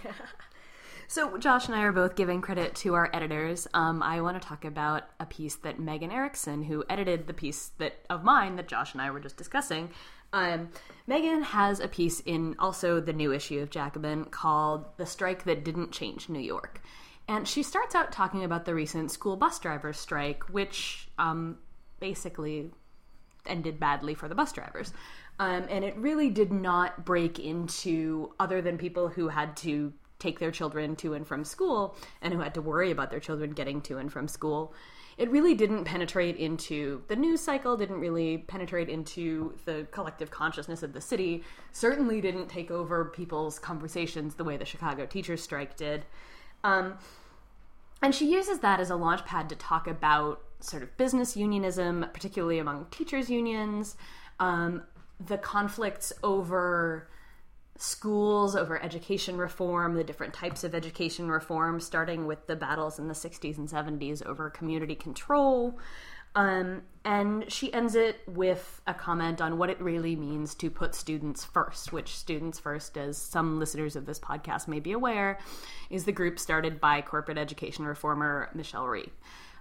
so, 1.08 1.38
Josh 1.38 1.66
and 1.66 1.74
I 1.74 1.82
are 1.82 1.92
both 1.92 2.16
giving 2.16 2.40
credit 2.40 2.74
to 2.76 2.94
our 2.94 3.10
editors. 3.12 3.68
Um, 3.74 4.02
I 4.02 4.20
want 4.20 4.40
to 4.40 4.46
talk 4.46 4.64
about 4.64 5.04
a 5.20 5.26
piece 5.26 5.56
that 5.56 5.78
Megan 5.78 6.10
Erickson, 6.10 6.62
who 6.62 6.84
edited 6.88 7.26
the 7.26 7.34
piece 7.34 7.70
that 7.78 8.04
of 8.10 8.24
mine 8.24 8.56
that 8.56 8.68
Josh 8.68 8.92
and 8.92 9.02
I 9.02 9.10
were 9.10 9.20
just 9.20 9.36
discussing, 9.36 9.90
um, 10.32 10.70
Megan 11.06 11.42
has 11.42 11.80
a 11.80 11.88
piece 11.88 12.20
in 12.20 12.56
also 12.58 13.00
the 13.00 13.12
new 13.12 13.32
issue 13.32 13.60
of 13.60 13.70
Jacobin 13.70 14.24
called 14.26 14.84
"The 14.96 15.06
Strike 15.06 15.44
That 15.44 15.64
Didn't 15.64 15.92
Change 15.92 16.28
New 16.28 16.40
York." 16.40 16.80
And 17.28 17.46
she 17.46 17.62
starts 17.62 17.94
out 17.94 18.12
talking 18.12 18.44
about 18.44 18.64
the 18.64 18.74
recent 18.74 19.10
school 19.10 19.36
bus 19.36 19.58
drivers 19.58 19.98
strike, 19.98 20.44
which 20.48 21.08
um, 21.18 21.58
basically 21.98 22.70
ended 23.46 23.80
badly 23.80 24.14
for 24.14 24.28
the 24.28 24.34
bus 24.34 24.52
drivers. 24.52 24.92
Um, 25.38 25.66
and 25.68 25.84
it 25.84 25.96
really 25.96 26.30
did 26.30 26.52
not 26.52 27.04
break 27.04 27.38
into 27.38 28.32
other 28.40 28.62
than 28.62 28.78
people 28.78 29.08
who 29.08 29.28
had 29.28 29.56
to 29.58 29.92
take 30.18 30.38
their 30.38 30.50
children 30.50 30.96
to 30.96 31.14
and 31.14 31.26
from 31.26 31.44
school 31.44 31.96
and 32.22 32.32
who 32.32 32.40
had 32.40 32.54
to 32.54 32.62
worry 32.62 32.90
about 32.90 33.10
their 33.10 33.20
children 33.20 33.50
getting 33.50 33.80
to 33.82 33.98
and 33.98 34.12
from 34.12 34.28
school. 34.28 34.72
It 35.18 35.30
really 35.30 35.54
didn't 35.54 35.84
penetrate 35.84 36.36
into 36.36 37.02
the 37.08 37.16
news 37.16 37.40
cycle, 37.40 37.76
didn't 37.76 38.00
really 38.00 38.38
penetrate 38.38 38.90
into 38.90 39.54
the 39.64 39.86
collective 39.90 40.30
consciousness 40.30 40.82
of 40.82 40.92
the 40.92 41.00
city, 41.00 41.42
certainly 41.72 42.20
didn't 42.20 42.48
take 42.48 42.70
over 42.70 43.06
people's 43.06 43.58
conversations 43.58 44.34
the 44.34 44.44
way 44.44 44.58
the 44.58 44.66
Chicago 44.66 45.06
teachers 45.06 45.42
strike 45.42 45.76
did. 45.76 46.04
Um, 46.64 46.98
and 48.02 48.14
she 48.14 48.30
uses 48.30 48.58
that 48.58 48.78
as 48.78 48.90
a 48.90 48.96
launch 48.96 49.24
pad 49.24 49.48
to 49.48 49.56
talk 49.56 49.86
about 49.86 50.42
sort 50.60 50.82
of 50.82 50.94
business 50.98 51.34
unionism, 51.34 52.06
particularly 52.12 52.58
among 52.58 52.86
teachers' 52.90 53.30
unions, 53.30 53.96
um, 54.38 54.82
the 55.24 55.38
conflicts 55.38 56.12
over 56.22 57.08
schools, 57.78 58.56
over 58.56 58.82
education 58.82 59.36
reform, 59.36 59.94
the 59.94 60.04
different 60.04 60.34
types 60.34 60.64
of 60.64 60.74
education 60.74 61.30
reform, 61.30 61.80
starting 61.80 62.26
with 62.26 62.46
the 62.46 62.56
battles 62.56 62.98
in 62.98 63.08
the 63.08 63.14
60s 63.14 63.58
and 63.58 63.68
70s 63.68 64.24
over 64.24 64.50
community 64.50 64.94
control. 64.94 65.78
Um, 66.36 66.82
and 67.02 67.50
she 67.50 67.72
ends 67.72 67.94
it 67.94 68.20
with 68.26 68.82
a 68.86 68.92
comment 68.92 69.40
on 69.40 69.56
what 69.56 69.70
it 69.70 69.80
really 69.80 70.16
means 70.16 70.54
to 70.56 70.70
put 70.70 70.94
students 70.94 71.46
first, 71.46 71.94
which 71.94 72.14
Students 72.14 72.58
First, 72.58 72.98
as 72.98 73.16
some 73.16 73.58
listeners 73.58 73.96
of 73.96 74.04
this 74.04 74.18
podcast 74.18 74.68
may 74.68 74.80
be 74.80 74.92
aware, 74.92 75.38
is 75.88 76.04
the 76.04 76.12
group 76.12 76.38
started 76.38 76.78
by 76.78 77.00
corporate 77.00 77.38
education 77.38 77.86
reformer 77.86 78.50
Michelle 78.54 78.86
Rhee. 78.86 79.12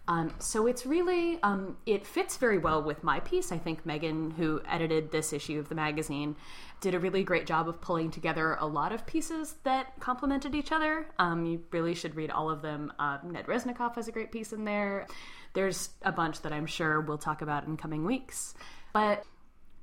Um, 0.08 0.34
so 0.40 0.68
it's 0.68 0.86
really 0.86 1.40
um, 1.42 1.78
it 1.86 2.06
fits 2.06 2.38
very 2.38 2.58
well 2.58 2.84
with 2.84 3.04
my 3.04 3.20
piece. 3.22 3.52
I 3.52 3.58
think 3.58 3.86
Megan, 3.86 4.32
who 4.32 4.62
edited 4.68 5.12
this 5.12 5.34
issue 5.34 5.60
of 5.60 5.70
the 5.70 5.76
magazine, 5.76 6.36
did 6.80 6.94
a 6.94 7.00
really 7.00 7.24
great 7.24 7.48
job 7.48 7.68
of 7.68 7.82
pulling 7.82 8.12
together 8.12 8.56
a 8.60 8.68
lot 8.68 8.92
of 8.92 9.06
pieces 9.08 9.56
that 9.64 10.00
complemented 10.00 10.54
each 10.54 10.72
other. 10.72 11.08
Um, 11.18 11.46
you 11.46 11.64
really 11.72 11.96
should 11.96 12.16
read 12.16 12.30
all 12.30 12.50
of 12.50 12.62
them. 12.62 12.94
Uh, 13.00 13.18
Ned 13.24 13.48
Resnikoff 13.48 13.96
has 13.96 14.08
a 14.08 14.12
great 14.12 14.32
piece 14.32 14.54
in 14.54 14.66
there. 14.66 15.08
There's 15.54 15.90
a 16.04 16.12
bunch 16.12 16.42
that 16.42 16.54
I'm 16.54 16.68
sure 16.68 17.02
we'll 17.02 17.18
talk 17.18 17.42
about 17.42 17.66
in 17.66 17.78
coming 17.78 18.06
weeks. 18.06 18.54
But 18.94 19.24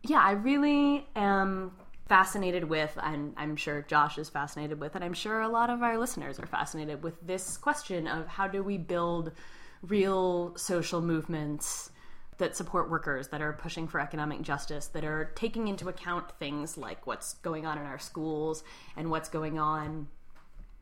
yeah, 0.05 0.21
I 0.21 0.33
really 0.33 1.09
am 1.17 1.73
fascinated 2.07 2.65
with, 2.65 2.97
and 3.03 3.33
I'm 3.37 3.57
sure 3.57 3.83
Josh 3.83 4.19
is 4.19 4.29
fascinated 4.29 4.79
with, 4.79 4.95
and 4.95 5.03
I'm 5.03 5.15
sure 5.15 5.41
a 5.41 5.49
lot 5.49 5.71
of 5.71 5.83
our 5.83 5.99
listeners 5.99 6.39
are 6.39 6.47
fascinated 6.47 7.03
with 7.03 7.15
this 7.27 7.57
question 7.57 8.07
of 8.07 8.27
how 8.27 8.47
do 8.47 8.63
we 8.63 8.77
build 8.77 9.33
real 9.83 10.57
social 10.57 11.01
movements 11.01 11.91
that 12.39 12.57
support 12.57 12.91
workers, 12.91 13.29
that 13.29 13.43
are 13.43 13.53
pushing 13.53 13.87
for 13.87 14.01
economic 14.01 14.43
justice, 14.43 14.87
that 14.89 15.05
are 15.05 15.33
taking 15.37 15.69
into 15.69 15.89
account 15.89 16.31
things 16.39 16.77
like 16.77 17.07
what's 17.07 17.35
going 17.35 17.67
on 17.67 17.79
in 17.79 17.85
our 17.85 17.99
schools 17.99 18.65
and 18.97 19.11
what's 19.11 19.29
going 19.29 19.59
on 19.59 20.09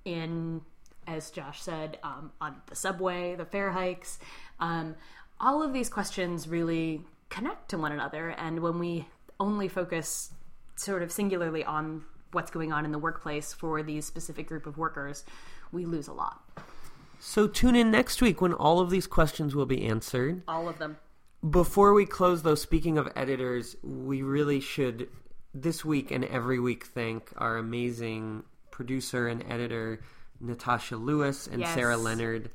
in, 0.04 0.60
as 1.06 1.30
Josh 1.30 1.60
said, 1.60 1.98
um, 2.02 2.32
on 2.40 2.56
the 2.66 2.76
subway, 2.76 3.34
the 3.34 3.44
fare 3.44 3.72
hikes. 3.72 4.18
Um, 4.58 4.94
all 5.40 5.62
of 5.62 5.72
these 5.72 5.88
questions 5.88 6.48
really 6.48 7.02
connect 7.28 7.70
to 7.70 7.78
one 7.78 7.92
another. 7.92 8.30
And 8.30 8.60
when 8.60 8.78
we 8.78 9.08
only 9.38 9.68
focus 9.68 10.30
sort 10.76 11.02
of 11.02 11.10
singularly 11.10 11.64
on 11.64 12.04
what's 12.32 12.50
going 12.50 12.72
on 12.72 12.84
in 12.84 12.92
the 12.92 12.98
workplace 12.98 13.52
for 13.52 13.82
these 13.82 14.06
specific 14.06 14.46
group 14.46 14.66
of 14.66 14.78
workers, 14.78 15.24
we 15.72 15.84
lose 15.84 16.08
a 16.08 16.12
lot. 16.12 16.40
So 17.20 17.46
tune 17.46 17.76
in 17.76 17.90
next 17.90 18.22
week 18.22 18.40
when 18.40 18.54
all 18.54 18.80
of 18.80 18.88
these 18.90 19.06
questions 19.06 19.54
will 19.54 19.66
be 19.66 19.84
answered. 19.84 20.42
All 20.48 20.68
of 20.68 20.78
them. 20.78 20.96
Before 21.48 21.92
we 21.92 22.06
close, 22.06 22.42
though, 22.42 22.54
speaking 22.54 22.98
of 22.98 23.12
editors, 23.14 23.76
we 23.82 24.22
really 24.22 24.58
should 24.60 25.08
this 25.54 25.84
week 25.84 26.10
and 26.10 26.24
every 26.24 26.58
week 26.58 26.86
thank 26.86 27.32
our 27.36 27.58
amazing 27.58 28.44
producer 28.70 29.28
and 29.28 29.44
editor, 29.50 30.00
Natasha 30.40 30.96
Lewis 30.96 31.46
and 31.46 31.60
Yes. 31.60 31.74
Sarah 31.74 31.96
Leonard. 31.96 32.50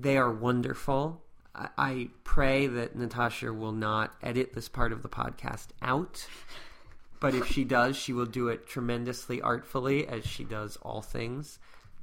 They 0.00 0.16
are 0.16 0.32
wonderful. 0.32 1.22
I, 1.54 1.68
I 1.78 2.08
pray 2.24 2.66
that 2.66 2.96
Natasha 2.96 3.52
will 3.52 3.72
not 3.72 4.12
edit 4.22 4.54
this 4.54 4.68
part 4.68 4.92
of 4.92 5.02
the 5.02 5.08
podcast 5.08 5.68
out. 5.82 6.26
But 7.20 7.34
if 7.34 7.46
she 7.46 7.64
does, 7.64 7.96
she 7.96 8.12
will 8.12 8.26
do 8.26 8.48
it 8.48 8.66
tremendously 8.66 9.40
artfully, 9.40 10.06
as 10.06 10.26
she 10.26 10.42
does 10.44 10.76
all 10.82 11.00
things. 11.00 11.58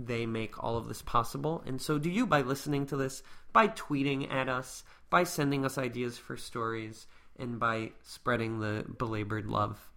They 0.05 0.25
make 0.25 0.63
all 0.63 0.77
of 0.77 0.87
this 0.87 1.01
possible. 1.01 1.63
And 1.65 1.81
so 1.81 1.97
do 1.97 2.09
you 2.09 2.25
by 2.25 2.41
listening 2.41 2.85
to 2.87 2.97
this, 2.97 3.23
by 3.53 3.67
tweeting 3.67 4.31
at 4.31 4.49
us, 4.49 4.83
by 5.09 5.23
sending 5.23 5.65
us 5.65 5.77
ideas 5.77 6.17
for 6.17 6.37
stories, 6.37 7.07
and 7.37 7.59
by 7.59 7.91
spreading 8.03 8.59
the 8.59 8.85
belabored 8.97 9.47
love. 9.47 9.89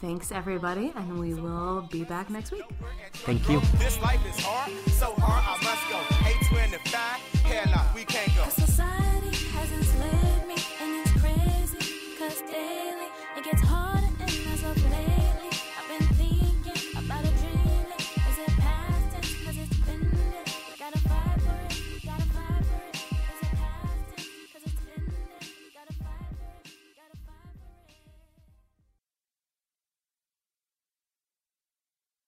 Thanks, 0.00 0.32
everybody, 0.32 0.92
and 0.96 1.18
we 1.18 1.34
will 1.34 1.88
be 1.90 2.04
back 2.04 2.28
next 2.28 2.50
week. 2.52 2.64
Thank 3.12 3.48
you. 3.48 3.60
This 3.78 4.00
life 4.02 4.20
is 4.26 4.38
hard, 4.44 4.72
so 4.90 5.14
hard 5.16 5.44
I 5.46 5.64
must 5.64 5.88
go. 5.88 5.98
hell 7.48 7.64
no, 7.66 7.94
we 7.94 8.04
can't 8.04 8.34
go. 8.36 8.42
Cause 8.42 8.54
society 8.54 9.34
has 9.52 9.70
me, 10.46 10.56
and 10.80 11.00
it's 11.00 11.12
crazy, 11.20 12.18
cause 12.18 12.40
daily 12.42 13.08
it 13.36 13.44
gets. 13.44 13.93